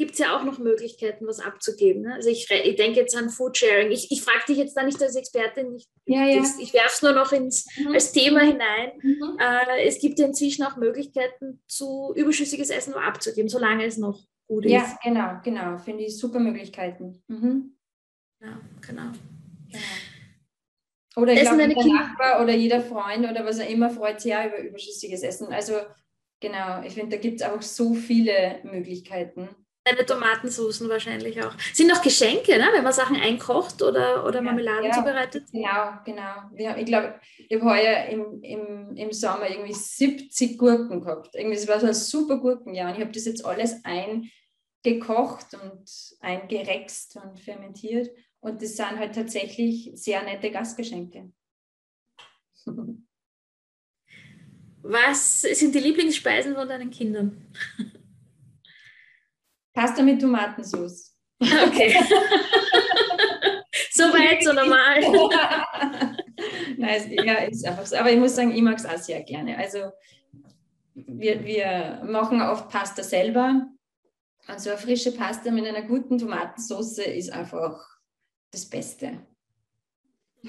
gibt 0.00 0.12
es 0.12 0.18
ja 0.18 0.34
auch 0.34 0.44
noch 0.44 0.58
Möglichkeiten, 0.58 1.26
was 1.26 1.40
abzugeben. 1.40 2.02
Ne? 2.02 2.14
Also 2.14 2.30
ich, 2.30 2.50
ich 2.50 2.76
denke 2.76 3.00
jetzt 3.00 3.14
an 3.16 3.28
Foodsharing. 3.28 3.90
Ich, 3.90 4.10
ich 4.10 4.22
frage 4.22 4.46
dich 4.48 4.56
jetzt 4.56 4.74
da 4.74 4.82
nicht 4.82 5.02
als 5.02 5.14
Expertin, 5.14 5.74
ich, 5.74 5.86
ja, 6.06 6.24
ja. 6.24 6.42
ich 6.58 6.72
werfe 6.72 6.90
es 6.94 7.02
nur 7.02 7.12
noch 7.12 7.32
ins, 7.32 7.66
mhm. 7.76 7.92
als 7.92 8.12
Thema 8.12 8.40
hinein. 8.40 8.92
Mhm. 9.02 9.38
Äh, 9.38 9.86
es 9.86 10.00
gibt 10.00 10.18
ja 10.18 10.26
inzwischen 10.26 10.64
auch 10.64 10.76
Möglichkeiten, 10.76 11.62
zu 11.66 12.14
überschüssiges 12.16 12.70
Essen 12.70 12.94
abzugeben, 12.94 13.50
solange 13.50 13.84
es 13.84 13.98
noch 13.98 14.24
gut 14.46 14.64
ist. 14.64 14.72
Ja, 14.72 14.98
genau, 15.04 15.40
genau. 15.44 15.78
Finde 15.78 16.04
ich 16.04 16.16
super 16.16 16.40
Möglichkeiten. 16.40 17.22
Mhm. 17.28 17.76
Ja, 18.40 18.60
genau. 18.80 19.12
genau. 19.70 19.78
Oder 21.16 21.32
ich 21.32 21.40
glaube, 21.40 21.62
jeder 21.62 21.84
Nachbar 21.84 22.42
oder 22.42 22.54
jeder 22.54 22.80
Freund 22.80 23.28
oder 23.28 23.44
was 23.44 23.60
auch 23.60 23.68
immer 23.68 23.90
freut 23.90 24.20
sich 24.20 24.30
ja 24.30 24.46
über 24.46 24.58
überschüssiges 24.58 25.22
Essen. 25.22 25.52
Also 25.52 25.74
genau, 26.40 26.82
ich 26.82 26.94
finde, 26.94 27.16
da 27.16 27.22
gibt 27.22 27.40
es 27.40 27.46
auch 27.46 27.60
so 27.62 27.94
viele 27.94 28.60
Möglichkeiten. 28.62 29.48
Deine 29.84 30.04
Tomatensoßen 30.04 30.88
wahrscheinlich 30.90 31.42
auch. 31.42 31.54
Sind 31.72 31.90
auch 31.90 32.02
Geschenke, 32.02 32.58
ne? 32.58 32.68
wenn 32.72 32.84
man 32.84 32.92
Sachen 32.92 33.16
einkocht 33.16 33.82
oder, 33.82 34.26
oder 34.26 34.42
Marmeladen 34.42 34.84
ja, 34.84 34.92
zubereitet? 34.92 35.44
Genau, 35.52 35.94
genau. 36.04 36.50
Ja, 36.56 36.76
ich 36.76 36.84
glaube, 36.84 37.18
ich 37.48 37.56
habe 37.56 37.70
heuer 37.70 38.04
im, 38.10 38.42
im, 38.42 38.96
im 38.96 39.12
Sommer 39.12 39.48
irgendwie 39.48 39.72
70 39.72 40.58
Gurken 40.58 41.00
gehabt. 41.00 41.34
Irgendwie, 41.34 41.56
das 41.56 41.66
war 41.66 41.80
so 41.80 41.86
ein 41.86 41.94
super 41.94 42.38
Gurkenjahr. 42.38 42.90
Und 42.90 42.96
ich 42.96 43.00
habe 43.00 43.12
das 43.12 43.24
jetzt 43.24 43.44
alles 43.44 43.82
eingekocht 43.84 45.54
und 45.54 45.90
eingerext 46.20 47.16
und 47.16 47.40
fermentiert. 47.40 48.10
Und 48.40 48.62
das 48.62 48.76
sind 48.76 48.98
halt 48.98 49.14
tatsächlich 49.14 49.90
sehr 49.94 50.22
nette 50.22 50.50
Gastgeschenke. 50.50 51.30
Was 54.82 55.42
sind 55.42 55.74
die 55.74 55.80
Lieblingsspeisen 55.80 56.54
von 56.54 56.68
deinen 56.68 56.90
Kindern? 56.90 57.46
Pasta 59.74 60.02
mit 60.02 60.20
Tomatensauce. 60.20 61.16
Okay. 61.38 61.94
so 63.92 64.04
weit, 64.04 64.42
so 64.42 64.52
normal. 64.52 65.00
Nein, 66.76 67.12
ja, 67.12 67.34
ist 67.44 67.66
einfach 67.66 67.86
so. 67.86 67.96
Aber 67.96 68.10
ich 68.10 68.18
muss 68.18 68.34
sagen, 68.34 68.52
ich 68.52 68.62
mag 68.62 68.78
es 68.78 68.86
auch 68.86 68.96
sehr 68.96 69.22
gerne. 69.22 69.56
Also 69.58 69.92
wir, 70.94 71.44
wir 71.44 72.02
machen 72.04 72.40
oft 72.42 72.68
Pasta 72.68 73.02
selber. 73.02 73.66
Also 74.46 74.70
eine 74.70 74.78
frische 74.78 75.12
Pasta 75.12 75.50
mit 75.50 75.66
einer 75.66 75.82
guten 75.82 76.18
Tomatensauce 76.18 76.98
ist 76.98 77.32
einfach 77.32 77.89
das 78.50 78.68
Beste. 78.68 79.26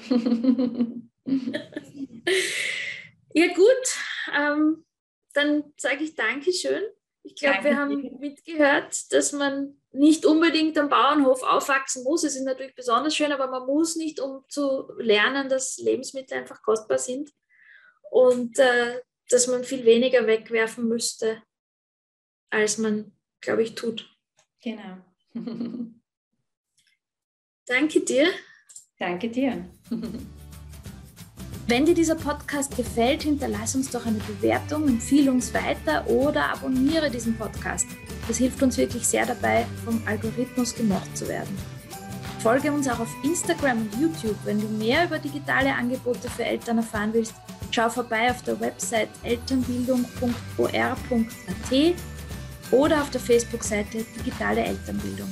ja 3.34 3.54
gut, 3.54 3.98
ähm, 4.34 4.84
dann 5.34 5.72
sage 5.76 6.04
ich 6.04 6.14
Dankeschön 6.14 6.82
ich 7.24 7.36
glaube, 7.36 7.64
wir 7.64 7.76
haben 7.76 8.18
mitgehört, 8.18 9.12
dass 9.12 9.32
man 9.32 9.76
nicht 9.92 10.26
unbedingt 10.26 10.76
am 10.76 10.88
Bauernhof 10.88 11.42
aufwachsen 11.42 12.02
muss. 12.02 12.24
Es 12.24 12.34
ist 12.34 12.44
natürlich 12.44 12.74
besonders 12.74 13.14
schön, 13.14 13.30
aber 13.30 13.46
man 13.46 13.66
muss 13.66 13.94
nicht, 13.96 14.20
um 14.20 14.44
zu 14.48 14.92
lernen, 14.98 15.48
dass 15.48 15.78
Lebensmittel 15.78 16.38
einfach 16.38 16.62
kostbar 16.62 16.98
sind 16.98 17.30
und 18.10 18.58
äh, 18.58 19.00
dass 19.28 19.46
man 19.46 19.62
viel 19.62 19.84
weniger 19.84 20.26
wegwerfen 20.26 20.88
müsste, 20.88 21.42
als 22.50 22.78
man, 22.78 23.16
glaube 23.40 23.62
ich, 23.62 23.74
tut. 23.74 24.10
Genau. 24.62 24.98
Danke 27.72 28.00
dir. 28.00 28.26
Danke 28.98 29.28
dir. 29.28 29.64
Wenn 31.68 31.86
dir 31.86 31.94
dieser 31.94 32.16
Podcast 32.16 32.76
gefällt, 32.76 33.22
hinterlass 33.22 33.74
uns 33.74 33.90
doch 33.90 34.04
eine 34.04 34.18
Bewertung, 34.18 34.86
empfehle 34.86 35.30
uns 35.30 35.54
weiter 35.54 36.06
oder 36.06 36.52
abonniere 36.52 37.08
diesen 37.08 37.34
Podcast. 37.34 37.86
Das 38.28 38.36
hilft 38.36 38.62
uns 38.62 38.76
wirklich 38.76 39.06
sehr 39.06 39.24
dabei, 39.24 39.64
vom 39.86 40.02
Algorithmus 40.04 40.74
gemocht 40.74 41.16
zu 41.16 41.26
werden. 41.28 41.56
Folge 42.40 42.70
uns 42.70 42.86
auch 42.88 43.00
auf 43.00 43.08
Instagram 43.24 43.80
und 43.80 43.98
YouTube. 43.98 44.36
Wenn 44.44 44.60
du 44.60 44.68
mehr 44.68 45.06
über 45.06 45.18
digitale 45.18 45.74
Angebote 45.74 46.28
für 46.28 46.44
Eltern 46.44 46.76
erfahren 46.76 47.14
willst, 47.14 47.32
schau 47.70 47.88
vorbei 47.88 48.30
auf 48.30 48.42
der 48.42 48.60
Website 48.60 49.08
elternbildung.or.at 49.22 51.94
oder 52.70 53.00
auf 53.00 53.10
der 53.10 53.20
Facebook-Seite 53.20 54.04
Digitale 54.18 54.62
Elternbildung. 54.62 55.30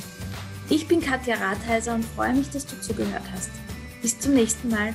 Ich 0.72 0.87
bin 0.87 1.00
Katja 1.00 1.35
Rathheiser 1.35 1.96
und 1.96 2.04
freue 2.04 2.33
mich, 2.33 2.48
dass 2.50 2.64
du 2.64 2.80
zugehört 2.80 3.24
hast. 3.35 3.50
Bis 4.02 4.16
zum 4.20 4.35
nächsten 4.35 4.68
Mal. 4.68 4.94